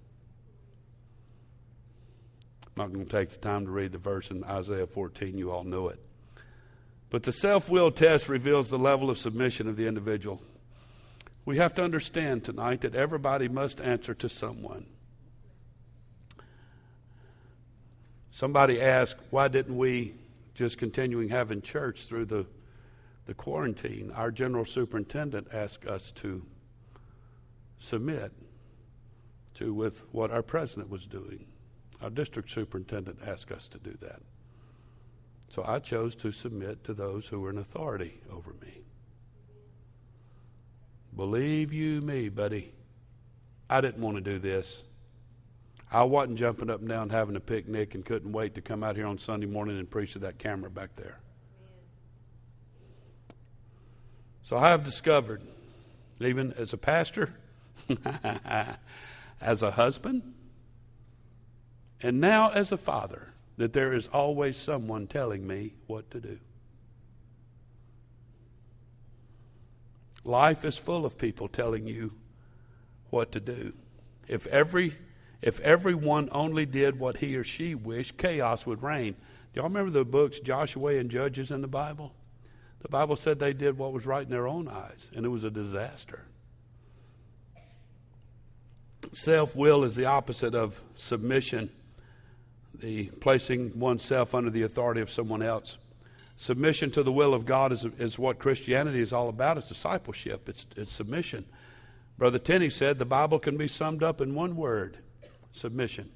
I'm 2.65 2.73
not 2.75 2.93
going 2.93 3.05
to 3.05 3.11
take 3.11 3.29
the 3.29 3.37
time 3.37 3.65
to 3.65 3.71
read 3.71 3.91
the 3.91 3.97
verse 3.97 4.31
in 4.31 4.43
Isaiah 4.43 4.87
14, 4.87 5.37
you 5.37 5.51
all 5.51 5.63
know 5.63 5.89
it. 5.89 5.99
But 7.09 7.23
the 7.23 7.31
self 7.31 7.69
will 7.69 7.91
test 7.91 8.29
reveals 8.29 8.69
the 8.69 8.77
level 8.77 9.09
of 9.09 9.17
submission 9.17 9.67
of 9.67 9.75
the 9.75 9.87
individual. 9.87 10.41
We 11.45 11.57
have 11.57 11.73
to 11.75 11.83
understand 11.83 12.43
tonight 12.43 12.81
that 12.81 12.95
everybody 12.95 13.47
must 13.47 13.81
answer 13.81 14.13
to 14.13 14.29
someone. 14.29 14.85
Somebody 18.31 18.79
asked, 18.79 19.17
why 19.31 19.47
didn't 19.47 19.75
we 19.75 20.13
just 20.53 20.77
continuing 20.77 21.29
having 21.29 21.61
church 21.61 22.03
through 22.03 22.25
the 22.25 22.45
the 23.29 23.35
quarantine, 23.35 24.11
our 24.15 24.31
general 24.31 24.65
superintendent 24.65 25.49
asked 25.53 25.85
us 25.85 26.11
to 26.11 26.43
submit 27.77 28.31
to 29.53 29.71
with 29.71 30.03
what 30.11 30.31
our 30.31 30.41
president 30.41 30.89
was 30.89 31.05
doing. 31.05 31.45
Our 32.01 32.09
district 32.09 32.49
superintendent 32.49 33.19
asked 33.23 33.51
us 33.51 33.67
to 33.67 33.77
do 33.77 33.95
that. 34.01 34.23
So 35.47 35.63
I 35.63 35.77
chose 35.77 36.15
to 36.15 36.31
submit 36.31 36.83
to 36.85 36.93
those 36.95 37.27
who 37.27 37.39
were 37.39 37.51
in 37.51 37.59
authority 37.59 38.19
over 38.31 38.55
me. 38.63 38.81
Believe 41.15 41.71
you 41.71 42.01
me, 42.01 42.29
buddy, 42.29 42.73
I 43.69 43.79
didn't 43.79 44.01
want 44.01 44.15
to 44.15 44.21
do 44.21 44.39
this. 44.39 44.81
I 45.91 46.01
wasn't 46.01 46.39
jumping 46.39 46.71
up 46.71 46.79
and 46.79 46.89
down 46.89 47.11
having 47.11 47.35
a 47.35 47.39
picnic 47.39 47.93
and 47.93 48.03
couldn't 48.03 48.31
wait 48.31 48.55
to 48.55 48.61
come 48.61 48.83
out 48.83 48.95
here 48.95 49.05
on 49.05 49.19
Sunday 49.19 49.45
morning 49.45 49.77
and 49.77 49.87
preach 49.87 50.13
to 50.13 50.19
that 50.19 50.39
camera 50.39 50.71
back 50.71 50.95
there. 50.95 51.19
So 54.49 54.57
I 54.57 54.69
have 54.69 54.83
discovered, 54.83 55.43
even 56.19 56.53
as 56.53 56.73
a 56.73 56.77
pastor, 56.77 57.35
as 59.39 59.61
a 59.61 59.69
husband, 59.69 60.33
and 62.01 62.19
now 62.19 62.49
as 62.49 62.71
a 62.71 62.77
father, 62.77 63.27
that 63.57 63.73
there 63.73 63.93
is 63.93 64.07
always 64.07 64.57
someone 64.57 65.05
telling 65.05 65.45
me 65.45 65.75
what 65.85 66.09
to 66.09 66.19
do. 66.19 66.39
Life 70.23 70.65
is 70.65 70.79
full 70.79 71.05
of 71.05 71.19
people 71.19 71.47
telling 71.47 71.85
you 71.85 72.13
what 73.11 73.31
to 73.33 73.39
do. 73.39 73.73
If 74.27 74.47
every 74.47 74.97
if 75.43 75.59
everyone 75.59 76.27
only 76.31 76.65
did 76.65 76.97
what 76.97 77.17
he 77.17 77.35
or 77.35 77.43
she 77.43 77.75
wished, 77.75 78.17
chaos 78.17 78.65
would 78.65 78.81
reign. 78.81 79.13
Do 79.13 79.59
y'all 79.59 79.65
remember 79.65 79.91
the 79.91 80.03
books 80.03 80.39
Joshua 80.39 80.95
and 80.95 81.11
Judges 81.11 81.51
in 81.51 81.61
the 81.61 81.67
Bible? 81.67 82.15
The 82.81 82.89
Bible 82.89 83.15
said 83.15 83.39
they 83.39 83.53
did 83.53 83.77
what 83.77 83.93
was 83.93 84.05
right 84.05 84.23
in 84.23 84.29
their 84.29 84.47
own 84.47 84.67
eyes, 84.67 85.11
and 85.15 85.25
it 85.25 85.29
was 85.29 85.43
a 85.43 85.51
disaster. 85.51 86.23
Self 89.11 89.55
will 89.55 89.83
is 89.83 89.95
the 89.95 90.05
opposite 90.05 90.55
of 90.55 90.81
submission, 90.95 91.71
the 92.73 93.07
placing 93.19 93.79
oneself 93.79 94.33
under 94.35 94.49
the 94.49 94.61
authority 94.61 95.01
of 95.01 95.09
someone 95.09 95.41
else. 95.41 95.77
Submission 96.37 96.89
to 96.91 97.03
the 97.03 97.11
will 97.11 97.33
of 97.33 97.45
God 97.45 97.73
is, 97.73 97.85
is 97.97 98.17
what 98.17 98.39
Christianity 98.39 99.01
is 99.01 99.11
all 99.11 99.27
about. 99.27 99.57
It's 99.57 99.67
discipleship, 99.67 100.47
it's, 100.47 100.65
it's 100.77 100.91
submission. 100.91 101.45
Brother 102.17 102.39
Tenney 102.39 102.69
said 102.69 102.99
the 102.99 103.05
Bible 103.05 103.39
can 103.39 103.57
be 103.57 103.67
summed 103.67 104.03
up 104.03 104.21
in 104.21 104.35
one 104.35 104.55
word 104.55 104.97
submission. 105.51 106.11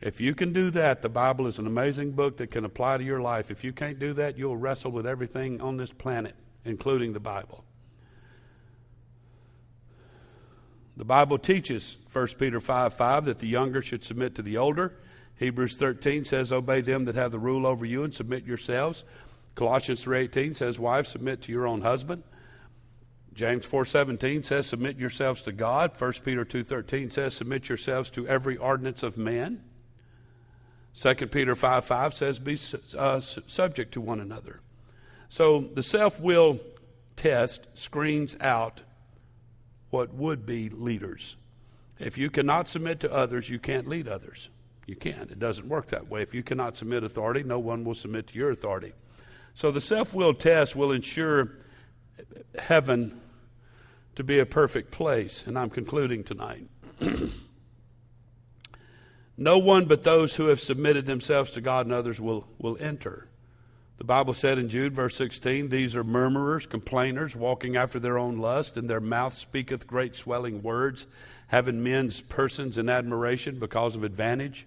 If 0.00 0.20
you 0.20 0.34
can 0.34 0.52
do 0.52 0.70
that, 0.70 1.02
the 1.02 1.10
Bible 1.10 1.46
is 1.46 1.58
an 1.58 1.66
amazing 1.66 2.12
book 2.12 2.38
that 2.38 2.50
can 2.50 2.64
apply 2.64 2.98
to 2.98 3.04
your 3.04 3.20
life. 3.20 3.50
If 3.50 3.62
you 3.62 3.72
can't 3.72 3.98
do 3.98 4.14
that, 4.14 4.38
you'll 4.38 4.56
wrestle 4.56 4.90
with 4.90 5.06
everything 5.06 5.60
on 5.60 5.76
this 5.76 5.92
planet, 5.92 6.34
including 6.64 7.12
the 7.12 7.20
Bible. 7.20 7.64
The 10.96 11.04
Bible 11.04 11.38
teaches, 11.38 11.96
1 12.12 12.28
Peter 12.38 12.60
5 12.60 12.94
5, 12.94 13.24
that 13.26 13.38
the 13.38 13.46
younger 13.46 13.82
should 13.82 14.04
submit 14.04 14.34
to 14.36 14.42
the 14.42 14.56
older. 14.56 14.94
Hebrews 15.36 15.76
13 15.76 16.24
says, 16.24 16.52
Obey 16.52 16.80
them 16.80 17.04
that 17.04 17.14
have 17.14 17.32
the 17.32 17.38
rule 17.38 17.66
over 17.66 17.84
you 17.84 18.02
and 18.02 18.14
submit 18.14 18.44
yourselves. 18.44 19.04
Colossians 19.54 20.04
3.18 20.04 20.56
says, 20.56 20.78
Wives, 20.78 21.10
submit 21.10 21.42
to 21.42 21.52
your 21.52 21.66
own 21.66 21.82
husband. 21.82 22.22
James 23.32 23.64
4:17 23.64 24.44
says 24.44 24.66
submit 24.66 24.98
yourselves 24.98 25.40
to 25.42 25.52
God. 25.52 25.98
1 25.98 26.12
Peter 26.24 26.44
2:13 26.44 27.10
says 27.12 27.32
submit 27.32 27.68
yourselves 27.68 28.10
to 28.10 28.26
every 28.26 28.56
ordinance 28.56 29.02
of 29.02 29.16
man. 29.16 29.62
2 30.94 31.14
Peter 31.28 31.54
5 31.54 31.84
5 31.84 32.14
says, 32.14 32.38
Be 32.38 32.58
uh, 32.96 33.20
subject 33.20 33.92
to 33.92 34.00
one 34.00 34.20
another. 34.20 34.60
So 35.28 35.60
the 35.60 35.82
self 35.82 36.20
will 36.20 36.60
test 37.16 37.78
screens 37.78 38.36
out 38.40 38.80
what 39.90 40.14
would 40.14 40.46
be 40.46 40.68
leaders. 40.68 41.36
If 41.98 42.16
you 42.16 42.30
cannot 42.30 42.68
submit 42.68 43.00
to 43.00 43.12
others, 43.12 43.48
you 43.48 43.58
can't 43.58 43.86
lead 43.86 44.08
others. 44.08 44.48
You 44.86 44.96
can't. 44.96 45.30
It 45.30 45.38
doesn't 45.38 45.68
work 45.68 45.88
that 45.88 46.08
way. 46.08 46.22
If 46.22 46.34
you 46.34 46.42
cannot 46.42 46.76
submit 46.76 47.04
authority, 47.04 47.42
no 47.42 47.58
one 47.58 47.84
will 47.84 47.94
submit 47.94 48.26
to 48.28 48.38
your 48.38 48.50
authority. 48.50 48.92
So 49.54 49.70
the 49.70 49.80
self 49.80 50.14
will 50.14 50.34
test 50.34 50.74
will 50.74 50.92
ensure 50.92 51.52
heaven 52.58 53.20
to 54.14 54.24
be 54.24 54.38
a 54.38 54.46
perfect 54.46 54.90
place. 54.90 55.46
And 55.46 55.58
I'm 55.58 55.70
concluding 55.70 56.24
tonight. 56.24 56.66
No 59.40 59.56
one 59.56 59.86
but 59.86 60.02
those 60.02 60.36
who 60.36 60.48
have 60.48 60.60
submitted 60.60 61.06
themselves 61.06 61.50
to 61.52 61.62
God 61.62 61.86
and 61.86 61.94
others 61.94 62.20
will, 62.20 62.46
will 62.58 62.76
enter. 62.78 63.26
The 63.96 64.04
Bible 64.04 64.34
said 64.34 64.58
in 64.58 64.68
Jude, 64.68 64.94
verse 64.94 65.16
16, 65.16 65.70
These 65.70 65.96
are 65.96 66.04
murmurers, 66.04 66.66
complainers, 66.66 67.34
walking 67.34 67.74
after 67.74 67.98
their 67.98 68.18
own 68.18 68.36
lust, 68.36 68.76
and 68.76 68.88
their 68.88 69.00
mouth 69.00 69.32
speaketh 69.32 69.86
great 69.86 70.14
swelling 70.14 70.62
words, 70.62 71.06
having 71.46 71.82
men's 71.82 72.20
persons 72.20 72.76
in 72.76 72.90
admiration 72.90 73.58
because 73.58 73.96
of 73.96 74.04
advantage. 74.04 74.66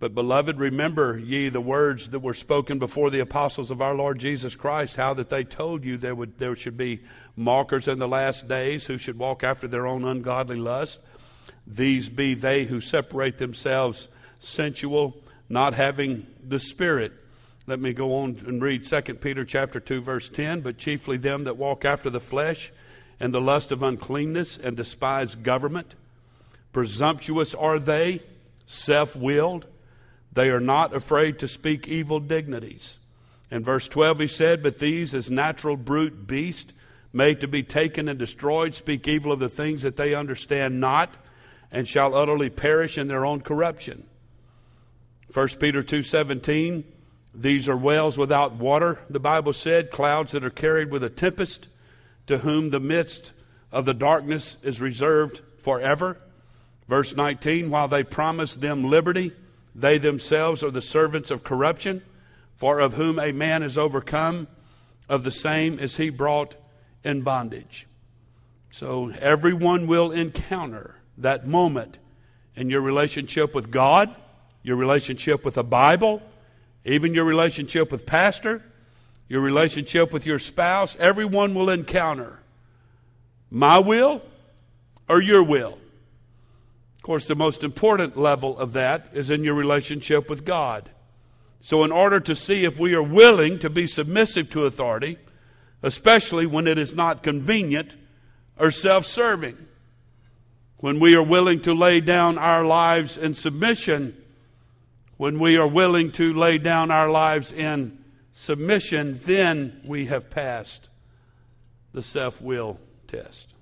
But, 0.00 0.14
beloved, 0.14 0.58
remember 0.58 1.16
ye 1.16 1.48
the 1.48 1.62
words 1.62 2.10
that 2.10 2.20
were 2.20 2.34
spoken 2.34 2.78
before 2.78 3.08
the 3.08 3.20
apostles 3.20 3.70
of 3.70 3.80
our 3.80 3.94
Lord 3.94 4.18
Jesus 4.18 4.54
Christ, 4.54 4.96
how 4.96 5.14
that 5.14 5.30
they 5.30 5.44
told 5.44 5.82
you 5.82 5.96
there, 5.96 6.14
would, 6.14 6.38
there 6.38 6.56
should 6.56 6.76
be 6.76 7.00
mockers 7.36 7.88
in 7.88 7.98
the 7.98 8.08
last 8.08 8.48
days 8.48 8.84
who 8.84 8.98
should 8.98 9.18
walk 9.18 9.42
after 9.42 9.66
their 9.66 9.86
own 9.86 10.04
ungodly 10.04 10.58
lust 10.58 11.00
these 11.66 12.08
be 12.08 12.34
they 12.34 12.64
who 12.64 12.80
separate 12.80 13.38
themselves 13.38 14.08
sensual, 14.38 15.16
not 15.48 15.74
having 15.74 16.26
the 16.46 16.60
Spirit. 16.60 17.12
Let 17.66 17.80
me 17.80 17.92
go 17.92 18.16
on 18.16 18.40
and 18.46 18.60
read 18.60 18.84
2 18.84 19.00
Peter 19.14 19.44
chapter 19.44 19.80
2 19.80 20.02
verse 20.02 20.28
10, 20.28 20.60
but 20.60 20.76
chiefly 20.76 21.16
them 21.16 21.44
that 21.44 21.56
walk 21.56 21.84
after 21.84 22.10
the 22.10 22.20
flesh 22.20 22.70
and 23.18 23.32
the 23.32 23.40
lust 23.40 23.72
of 23.72 23.82
uncleanness 23.82 24.58
and 24.58 24.76
despise 24.76 25.34
government. 25.34 25.94
Presumptuous 26.72 27.54
are 27.54 27.78
they, 27.78 28.20
self 28.66 29.16
willed. 29.16 29.66
They 30.32 30.50
are 30.50 30.60
not 30.60 30.94
afraid 30.94 31.38
to 31.38 31.48
speak 31.48 31.86
evil 31.88 32.20
dignities. 32.20 32.98
In 33.50 33.62
verse 33.62 33.86
12, 33.88 34.18
he 34.18 34.26
said, 34.26 34.62
But 34.62 34.80
these, 34.80 35.14
as 35.14 35.30
natural 35.30 35.76
brute 35.76 36.26
beasts, 36.26 36.72
made 37.12 37.40
to 37.40 37.48
be 37.48 37.62
taken 37.62 38.08
and 38.08 38.18
destroyed, 38.18 38.74
speak 38.74 39.06
evil 39.06 39.30
of 39.30 39.38
the 39.38 39.48
things 39.48 39.82
that 39.82 39.96
they 39.96 40.14
understand 40.14 40.80
not, 40.80 41.14
and 41.74 41.88
shall 41.88 42.14
utterly 42.14 42.48
perish 42.48 42.96
in 42.96 43.08
their 43.08 43.26
own 43.26 43.40
corruption. 43.40 44.06
1 45.32 45.48
Peter 45.58 45.82
2:17 45.82 46.84
These 47.34 47.68
are 47.68 47.76
wells 47.76 48.16
without 48.16 48.54
water 48.54 49.00
the 49.10 49.18
Bible 49.18 49.52
said 49.52 49.90
clouds 49.90 50.32
that 50.32 50.44
are 50.44 50.50
carried 50.50 50.92
with 50.92 51.02
a 51.02 51.10
tempest 51.10 51.66
to 52.28 52.38
whom 52.38 52.70
the 52.70 52.78
midst 52.78 53.32
of 53.72 53.84
the 53.84 53.92
darkness 53.92 54.56
is 54.62 54.80
reserved 54.80 55.40
forever 55.58 56.16
verse 56.86 57.16
19 57.16 57.70
while 57.70 57.88
they 57.88 58.04
promise 58.04 58.54
them 58.54 58.84
liberty 58.84 59.32
they 59.74 59.98
themselves 59.98 60.62
are 60.62 60.70
the 60.70 60.80
servants 60.82 61.30
of 61.30 61.42
corruption 61.42 62.02
for 62.56 62.78
of 62.78 62.94
whom 62.94 63.18
a 63.18 63.32
man 63.32 63.62
is 63.62 63.76
overcome 63.76 64.46
of 65.08 65.24
the 65.24 65.30
same 65.30 65.78
is 65.80 65.96
he 65.96 66.08
brought 66.08 66.54
in 67.02 67.22
bondage 67.22 67.88
so 68.70 69.12
everyone 69.20 69.86
will 69.86 70.12
encounter 70.12 70.96
that 71.18 71.46
moment 71.46 71.98
in 72.56 72.70
your 72.70 72.80
relationship 72.80 73.54
with 73.54 73.70
God 73.70 74.14
your 74.64 74.76
relationship 74.76 75.44
with 75.44 75.54
the 75.54 75.62
Bible, 75.62 76.20
even 76.84 77.14
your 77.14 77.24
relationship 77.24 77.92
with 77.92 78.06
pastor, 78.06 78.62
your 79.28 79.40
relationship 79.40 80.12
with 80.12 80.26
your 80.26 80.38
spouse, 80.40 80.96
everyone 80.98 81.54
will 81.54 81.68
encounter 81.70 82.40
my 83.50 83.78
will 83.78 84.22
or 85.08 85.20
your 85.20 85.42
will. 85.42 85.78
Of 86.96 87.02
course, 87.02 87.26
the 87.26 87.34
most 87.34 87.62
important 87.62 88.16
level 88.16 88.56
of 88.58 88.72
that 88.72 89.08
is 89.12 89.30
in 89.30 89.44
your 89.44 89.54
relationship 89.54 90.30
with 90.30 90.46
God. 90.46 90.88
So, 91.60 91.84
in 91.84 91.92
order 91.92 92.18
to 92.20 92.34
see 92.34 92.64
if 92.64 92.78
we 92.78 92.94
are 92.94 93.02
willing 93.02 93.58
to 93.60 93.70
be 93.70 93.86
submissive 93.86 94.50
to 94.50 94.64
authority, 94.64 95.18
especially 95.82 96.46
when 96.46 96.66
it 96.66 96.78
is 96.78 96.94
not 96.94 97.22
convenient 97.22 97.96
or 98.58 98.70
self 98.70 99.04
serving, 99.04 99.56
when 100.84 101.00
we 101.00 101.16
are 101.16 101.22
willing 101.22 101.58
to 101.60 101.72
lay 101.72 101.98
down 101.98 102.36
our 102.36 102.62
lives 102.62 103.16
in 103.16 103.32
submission 103.32 104.14
when 105.16 105.38
we 105.38 105.56
are 105.56 105.66
willing 105.66 106.12
to 106.12 106.34
lay 106.34 106.58
down 106.58 106.90
our 106.90 107.08
lives 107.08 107.50
in 107.50 107.96
submission, 108.32 109.18
then 109.24 109.80
we 109.82 110.04
have 110.04 110.28
passed 110.28 110.90
the 111.94 112.02
self 112.02 112.42
will 112.42 112.78
test. 113.06 113.54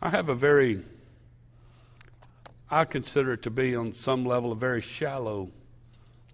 I 0.00 0.10
have 0.10 0.28
a 0.28 0.34
very, 0.36 0.82
I 2.70 2.84
consider 2.84 3.32
it 3.32 3.42
to 3.42 3.50
be 3.50 3.74
on 3.74 3.92
some 3.92 4.24
level 4.24 4.52
a 4.52 4.54
very 4.54 4.82
shallow 4.82 5.50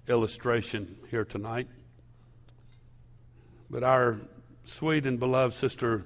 illustration 0.07 0.97
here 1.11 1.25
tonight. 1.25 1.69
But 3.71 3.83
our 3.83 4.19
sweet 4.65 5.07
and 5.07 5.19
beloved 5.19 5.57
sister 5.57 6.05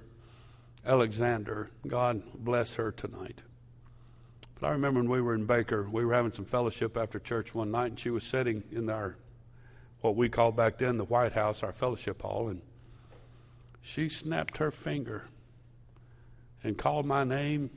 Alexander, 0.84 1.70
God 1.86 2.22
bless 2.34 2.74
her 2.74 2.90
tonight. 2.90 3.40
But 4.54 4.66
I 4.66 4.70
remember 4.70 5.00
when 5.00 5.10
we 5.10 5.20
were 5.20 5.34
in 5.34 5.46
Baker, 5.46 5.88
we 5.88 6.04
were 6.04 6.14
having 6.14 6.32
some 6.32 6.44
fellowship 6.44 6.96
after 6.96 7.18
church 7.18 7.54
one 7.54 7.70
night, 7.70 7.88
and 7.88 8.00
she 8.00 8.10
was 8.10 8.24
sitting 8.24 8.64
in 8.72 8.90
our, 8.90 9.16
what 10.00 10.16
we 10.16 10.28
called 10.28 10.56
back 10.56 10.78
then 10.78 10.98
the 10.98 11.04
White 11.04 11.32
House, 11.32 11.62
our 11.62 11.72
fellowship 11.72 12.22
hall, 12.22 12.48
and 12.48 12.62
she 13.80 14.08
snapped 14.08 14.58
her 14.58 14.70
finger 14.70 15.24
and 16.64 16.78
called 16.78 17.06
my 17.06 17.24
name 17.24 17.70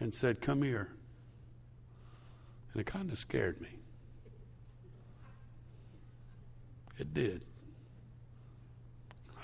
and 0.00 0.14
said, 0.14 0.40
Come 0.40 0.62
here. 0.62 0.88
And 2.72 2.80
it 2.80 2.86
kind 2.86 3.10
of 3.10 3.18
scared 3.18 3.60
me. 3.60 3.70
It 6.98 7.14
did. 7.14 7.44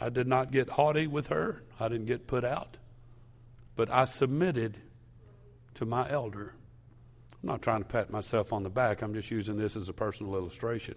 I 0.00 0.08
did 0.08 0.26
not 0.26 0.50
get 0.50 0.70
haughty 0.70 1.06
with 1.06 1.28
her, 1.28 1.62
I 1.78 1.88
didn't 1.88 2.06
get 2.06 2.26
put 2.26 2.44
out, 2.44 2.76
but 3.76 3.90
I 3.90 4.04
submitted 4.04 4.76
to 5.74 5.86
my 5.86 6.08
elder. 6.10 6.54
I'm 7.42 7.48
not 7.48 7.62
trying 7.62 7.82
to 7.82 7.88
pat 7.88 8.10
myself 8.10 8.52
on 8.52 8.62
the 8.62 8.70
back, 8.70 9.02
I'm 9.02 9.14
just 9.14 9.30
using 9.30 9.56
this 9.56 9.76
as 9.76 9.88
a 9.88 9.92
personal 9.92 10.34
illustration. 10.34 10.96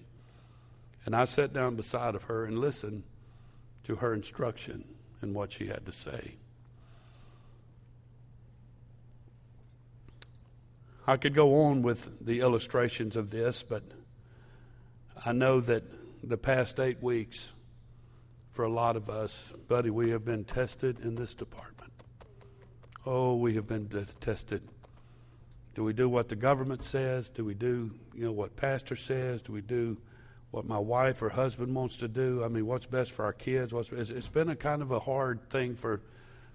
And 1.06 1.16
I 1.16 1.26
sat 1.26 1.54
down 1.54 1.76
beside 1.76 2.16
of 2.16 2.24
her 2.24 2.46
and 2.46 2.60
listened 2.60 3.04
to 3.86 3.98
her 3.98 4.14
instruction 4.14 4.84
and 5.22 5.34
what 5.34 5.52
she 5.52 5.68
had 5.68 5.86
to 5.86 5.92
say. 5.92 6.36
I 11.10 11.16
could 11.16 11.34
go 11.34 11.64
on 11.64 11.84
with 11.84 12.10
the 12.20 12.42
illustrations 12.42 13.16
of 13.16 13.32
this, 13.32 13.64
but 13.64 13.84
I 15.26 15.32
know 15.32 15.62
that 15.62 15.84
the 16.22 16.38
past 16.38 16.82
eight 16.82 17.02
weeks, 17.02 17.54
for 18.58 18.64
a 18.64 18.70
lot 18.72 18.96
of 18.96 19.08
us, 19.08 19.54
buddy, 19.68 19.92
we 19.92 20.10
have 20.10 20.26
been 20.26 20.44
tested 20.44 21.00
in 21.02 21.14
this 21.14 21.36
department. 21.36 21.94
Oh, 23.06 23.36
we 23.36 23.54
have 23.54 23.68
been 23.68 23.88
tested. 24.20 24.64
Do 25.76 25.84
we 25.84 25.94
do 25.94 26.10
what 26.10 26.28
the 26.28 26.36
government 26.36 26.84
says? 26.84 27.30
Do 27.30 27.46
we 27.46 27.54
do, 27.54 27.92
you 28.16 28.26
know, 28.26 28.32
what 28.32 28.56
pastor 28.56 28.96
says? 28.96 29.44
Do 29.44 29.54
we 29.54 29.62
do 29.62 29.96
what 30.50 30.66
my 30.66 30.80
wife 30.80 31.22
or 31.22 31.30
husband 31.30 31.76
wants 31.76 31.98
to 31.98 32.08
do? 32.08 32.44
I 32.44 32.48
mean, 32.48 32.66
what's 32.66 32.88
best 32.88 33.12
for 33.12 33.26
our 33.26 33.32
kids? 33.32 33.76
What's, 33.76 33.92
it's 33.92 34.28
been 34.28 34.50
a 34.50 34.56
kind 34.56 34.82
of 34.82 34.90
a 34.90 35.02
hard 35.02 35.52
thing 35.52 35.76
for, 35.76 36.02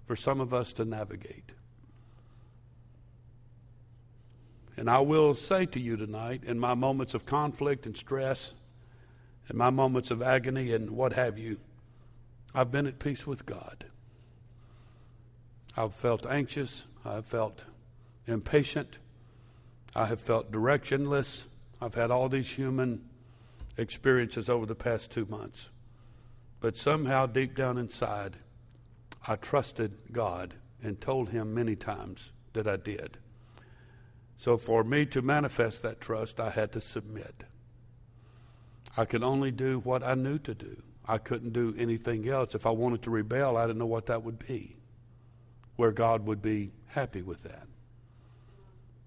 for 0.05 0.17
some 0.17 0.41
of 0.41 0.53
us 0.53 0.73
to 0.73 0.83
navigate. 0.83 1.53
And 4.75 4.89
I 4.89 4.99
will 4.99 5.35
say 5.35 5.65
to 5.67 5.79
you 5.79 5.95
tonight, 5.95 6.43
in 6.43 6.59
my 6.59 6.73
moments 6.73 7.13
of 7.13 7.25
conflict 7.25 7.85
and 7.85 7.95
stress, 7.95 8.55
in 9.49 9.55
my 9.55 9.69
moments 9.69 10.11
of 10.11 10.21
agony 10.21 10.73
and 10.73 10.91
what 10.91 11.13
have 11.13 11.37
you, 11.37 11.59
I've 12.55 12.71
been 12.71 12.87
at 12.87 12.99
peace 12.99 13.25
with 13.25 13.45
God. 13.45 13.85
I've 15.75 15.95
felt 15.95 16.25
anxious. 16.25 16.85
I've 17.03 17.25
felt 17.25 17.65
impatient. 18.27 18.97
I 19.95 20.05
have 20.05 20.21
felt 20.21 20.51
directionless. 20.51 21.45
I've 21.81 21.95
had 21.95 22.11
all 22.11 22.29
these 22.29 22.49
human 22.49 23.03
experiences 23.77 24.49
over 24.49 24.65
the 24.65 24.75
past 24.75 25.11
two 25.11 25.25
months. 25.25 25.69
But 26.59 26.77
somehow, 26.77 27.25
deep 27.25 27.55
down 27.55 27.77
inside, 27.77 28.37
I 29.27 29.35
trusted 29.35 30.11
God 30.11 30.53
and 30.81 31.01
told 31.01 31.29
Him 31.29 31.53
many 31.53 31.75
times 31.75 32.31
that 32.53 32.67
I 32.67 32.77
did. 32.77 33.17
So, 34.37 34.57
for 34.57 34.83
me 34.83 35.05
to 35.07 35.21
manifest 35.21 35.81
that 35.81 36.01
trust, 36.01 36.39
I 36.39 36.51
had 36.51 36.71
to 36.73 36.81
submit. 36.81 37.43
I 38.95 39.05
could 39.05 39.23
only 39.23 39.51
do 39.51 39.79
what 39.79 40.03
I 40.03 40.13
knew 40.13 40.37
to 40.39 40.53
do. 40.53 40.83
I 41.05 41.17
couldn't 41.17 41.53
do 41.53 41.75
anything 41.77 42.27
else. 42.29 42.55
If 42.55 42.65
I 42.65 42.71
wanted 42.71 43.01
to 43.03 43.09
rebel, 43.09 43.57
I 43.57 43.67
didn't 43.67 43.79
know 43.79 43.85
what 43.85 44.05
that 44.07 44.23
would 44.23 44.39
be 44.39 44.77
where 45.75 45.91
God 45.91 46.25
would 46.25 46.41
be 46.41 46.71
happy 46.87 47.21
with 47.21 47.43
that. 47.43 47.67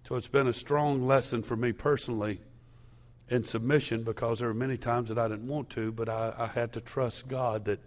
So 0.07 0.17
it's 0.17 0.29
been 0.29 0.47
a 0.47 0.53
strong 0.53 1.07
lesson 1.07 1.43
for 1.43 1.57
me 1.57 1.73
personally 1.73 2.41
in 3.29 3.45
submission 3.45 4.05
because 4.05 4.39
there 4.39 4.49
were 4.49 4.55
many 4.55 4.77
times 4.77 5.09
that 5.09 5.19
I 5.19 5.29
didn't 5.29 5.49
want 5.49 5.71
to, 5.71 5.91
but 5.91 6.09
I, 6.09 6.33
I 6.37 6.47
had 6.47 6.73
to 6.75 6.81
trust 6.81 7.29
God 7.29 7.65
that 7.67 7.81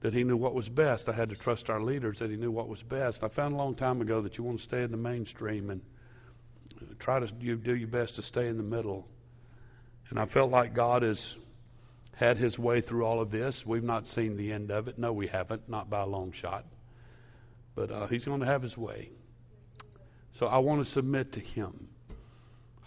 that 0.00 0.12
He 0.12 0.24
knew 0.24 0.36
what 0.36 0.54
was 0.54 0.68
best. 0.68 1.08
I 1.08 1.12
had 1.12 1.30
to 1.30 1.36
trust 1.36 1.70
our 1.70 1.80
leaders 1.80 2.18
that 2.18 2.30
He 2.30 2.36
knew 2.36 2.50
what 2.50 2.68
was 2.68 2.82
best. 2.82 3.24
I 3.24 3.28
found 3.28 3.54
a 3.54 3.56
long 3.56 3.74
time 3.74 4.00
ago 4.00 4.20
that 4.20 4.38
you 4.38 4.44
want 4.44 4.58
to 4.58 4.62
stay 4.62 4.82
in 4.82 4.90
the 4.90 4.96
mainstream 4.96 5.70
and 5.70 5.80
try 6.98 7.18
to 7.18 7.32
you 7.40 7.56
do 7.56 7.74
your 7.74 7.88
best 7.88 8.16
to 8.16 8.22
stay 8.22 8.46
in 8.48 8.56
the 8.56 8.62
middle. 8.62 9.08
And 10.10 10.20
I 10.20 10.26
felt 10.26 10.50
like 10.50 10.74
God 10.74 11.02
has 11.02 11.34
had 12.16 12.38
His 12.38 12.58
way 12.58 12.80
through 12.80 13.04
all 13.04 13.20
of 13.20 13.30
this. 13.30 13.64
We've 13.64 13.84
not 13.84 14.06
seen 14.06 14.36
the 14.36 14.52
end 14.52 14.70
of 14.70 14.88
it. 14.88 14.98
No, 14.98 15.12
we 15.12 15.28
haven't, 15.28 15.68
not 15.68 15.88
by 15.88 16.00
a 16.00 16.06
long 16.06 16.32
shot. 16.32 16.64
But 17.74 17.92
uh, 17.92 18.06
he's 18.06 18.24
going 18.24 18.40
to 18.40 18.46
have 18.46 18.62
his 18.62 18.76
way. 18.76 19.10
So 20.32 20.46
I 20.46 20.58
want 20.58 20.80
to 20.80 20.84
submit 20.84 21.32
to 21.32 21.40
him. 21.40 21.88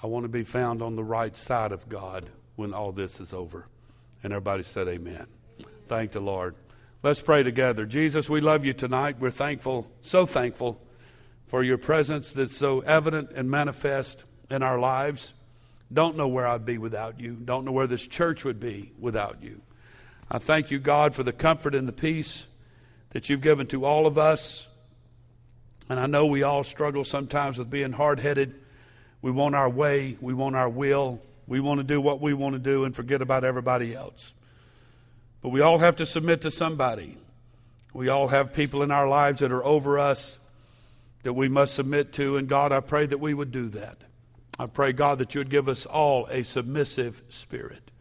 I 0.02 0.08
want 0.08 0.24
to 0.24 0.30
be 0.30 0.44
found 0.44 0.82
on 0.82 0.96
the 0.96 1.04
right 1.04 1.36
side 1.38 1.72
of 1.72 1.88
God 1.88 2.30
when 2.56 2.74
all 2.74 2.92
this 2.92 3.20
is 3.20 3.32
over. 3.32 3.68
And 4.24 4.34
everybody 4.34 4.64
said, 4.64 4.88
Amen. 4.88 5.28
Thank 5.88 6.12
the 6.12 6.20
Lord. 6.20 6.56
Let's 7.04 7.22
pray 7.22 7.44
together. 7.44 7.86
Jesus, 7.86 8.30
we 8.30 8.42
love 8.42 8.66
you 8.66 8.74
tonight. 8.74 9.18
We're 9.20 9.30
thankful, 9.30 9.90
so 10.02 10.26
thankful 10.26 10.82
for 11.48 11.64
your 11.64 11.78
presence 11.78 12.34
that's 12.34 12.58
so 12.58 12.82
evident 12.82 13.32
and 13.32 13.50
manifest 13.50 14.26
in 14.50 14.64
our 14.64 14.80
lives. 14.80 15.34
Don't 15.92 16.18
know 16.18 16.28
where 16.28 16.48
I'd 16.48 16.66
be 16.66 16.78
without 16.78 17.20
you. 17.20 17.34
Don't 17.34 17.66
know 17.66 17.72
where 17.72 17.88
this 17.88 18.06
church 18.06 18.46
would 18.46 18.60
be 18.60 18.92
without 19.00 19.42
you. 19.42 19.62
I 20.30 20.38
thank 20.38 20.70
you, 20.70 20.78
God, 20.78 21.16
for 21.16 21.24
the 21.24 21.34
comfort 21.34 21.74
and 21.74 21.88
the 21.88 21.94
peace 21.94 22.46
that 23.10 23.30
you've 23.30 23.42
given 23.42 23.66
to 23.68 23.86
all 23.86 24.06
of 24.06 24.18
us. 24.18 24.68
And 25.90 26.00
I 26.00 26.06
know 26.06 26.28
we 26.28 26.44
all 26.44 26.64
struggle 26.64 27.04
sometimes 27.04 27.58
with 27.58 27.70
being 27.70 27.94
hard 27.94 28.20
headed. 28.20 28.54
We 29.24 29.32
want 29.32 29.56
our 29.56 29.70
way, 29.70 30.18
we 30.22 30.36
want 30.36 30.56
our 30.56 30.70
will, 30.70 31.20
we 31.48 31.60
want 31.60 31.80
to 31.80 31.84
do 31.84 32.00
what 32.00 32.22
we 32.22 32.34
want 32.34 32.54
to 32.54 32.60
do 32.60 32.84
and 32.86 32.96
forget 32.96 33.24
about 33.24 33.44
everybody 33.44 33.96
else. 33.96 34.34
But 35.42 35.50
we 35.50 35.62
all 35.62 35.80
have 35.80 35.96
to 35.96 36.06
submit 36.06 36.42
to 36.42 36.52
somebody. 36.52 37.18
We 37.94 38.10
all 38.10 38.28
have 38.28 38.54
people 38.54 38.84
in 38.84 38.92
our 38.92 39.08
lives 39.08 39.40
that 39.40 39.52
are 39.52 39.66
over 39.66 39.98
us 39.98 40.38
that 41.24 41.34
we 41.34 41.50
must 41.50 41.74
submit 41.74 42.14
to. 42.14 42.38
And 42.38 42.48
God, 42.48 42.72
I 42.72 42.82
pray 42.82 43.08
that 43.08 43.20
we 43.20 43.34
would 43.34 43.52
do 43.52 43.70
that. 43.70 43.98
I 44.60 44.66
pray, 44.66 44.92
God, 44.92 45.20
that 45.20 45.34
you 45.34 45.40
would 45.40 45.50
give 45.50 45.70
us 45.70 45.86
all 45.86 46.28
a 46.28 46.44
submissive 46.44 47.24
spirit 47.30 47.92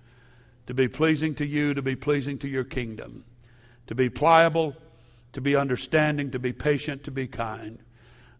to 0.66 0.74
be 0.74 0.88
pleasing 0.88 1.36
to 1.36 1.46
you, 1.46 1.72
to 1.72 1.80
be 1.80 1.94
pleasing 1.94 2.36
to 2.38 2.48
your 2.48 2.64
kingdom, 2.64 3.24
to 3.86 3.94
be 3.94 4.10
pliable, 4.10 4.76
to 5.32 5.40
be 5.40 5.54
understanding, 5.54 6.32
to 6.32 6.38
be 6.40 6.52
patient, 6.52 7.04
to 7.04 7.12
be 7.12 7.28
kind. 7.28 7.78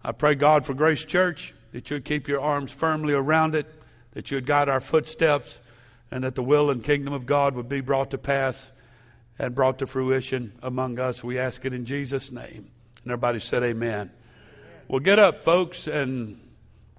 I 0.03 0.11
pray, 0.11 0.35
God, 0.35 0.67
for 0.67 0.75
Grace 0.75 1.05
Church, 1.05 1.55
that 1.73 1.91
you'd 1.91 2.05
keep 2.05 2.27
your 2.27 2.41
arms 2.41 2.73
firmly 2.73 3.15
around 3.15 3.55
it, 3.55 3.67
that 4.13 4.33
you'd 4.33 4.47
guide 4.47 4.69
our 4.69 4.81
footsteps, 4.81 5.61
and 6.11 6.25
that 6.25 6.35
the 6.35 6.43
will 6.43 6.71
and 6.71 6.83
kingdom 6.83 7.13
of 7.13 7.25
God 7.25 7.55
would 7.55 7.69
be 7.69 7.81
brought 7.81 8.11
to 8.11 8.19
pass 8.19 8.73
and 9.39 9.55
brought 9.55 9.79
to 9.79 9.87
fruition 9.87 10.53
among 10.63 10.99
us. 10.99 11.23
We 11.23 11.39
ask 11.39 11.65
it 11.65 11.73
in 11.73 11.85
Jesus' 11.85 12.33
name. 12.33 12.71
And 13.05 13.13
everybody 13.13 13.39
said, 13.39 13.63
Amen. 13.63 14.11
Well, 14.89 15.01
get 15.01 15.19
up, 15.21 15.45
folks, 15.45 15.87
and 15.87 16.41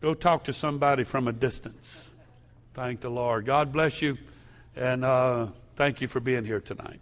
go 0.02 0.14
talk 0.14 0.43
to 0.45 0.54
somebody 0.54 1.04
from 1.04 1.28
a 1.28 1.34
distance. 1.34 2.10
Thank 2.74 3.02
the 3.02 3.10
Lord. 3.10 3.45
God 3.45 3.72
bless 3.72 4.02
you, 4.02 4.18
and 4.76 5.04
uh, 5.04 5.47
thank 5.76 6.02
you 6.02 6.08
for 6.08 6.20
being 6.20 6.45
here 6.45 6.62
tonight. 6.62 7.00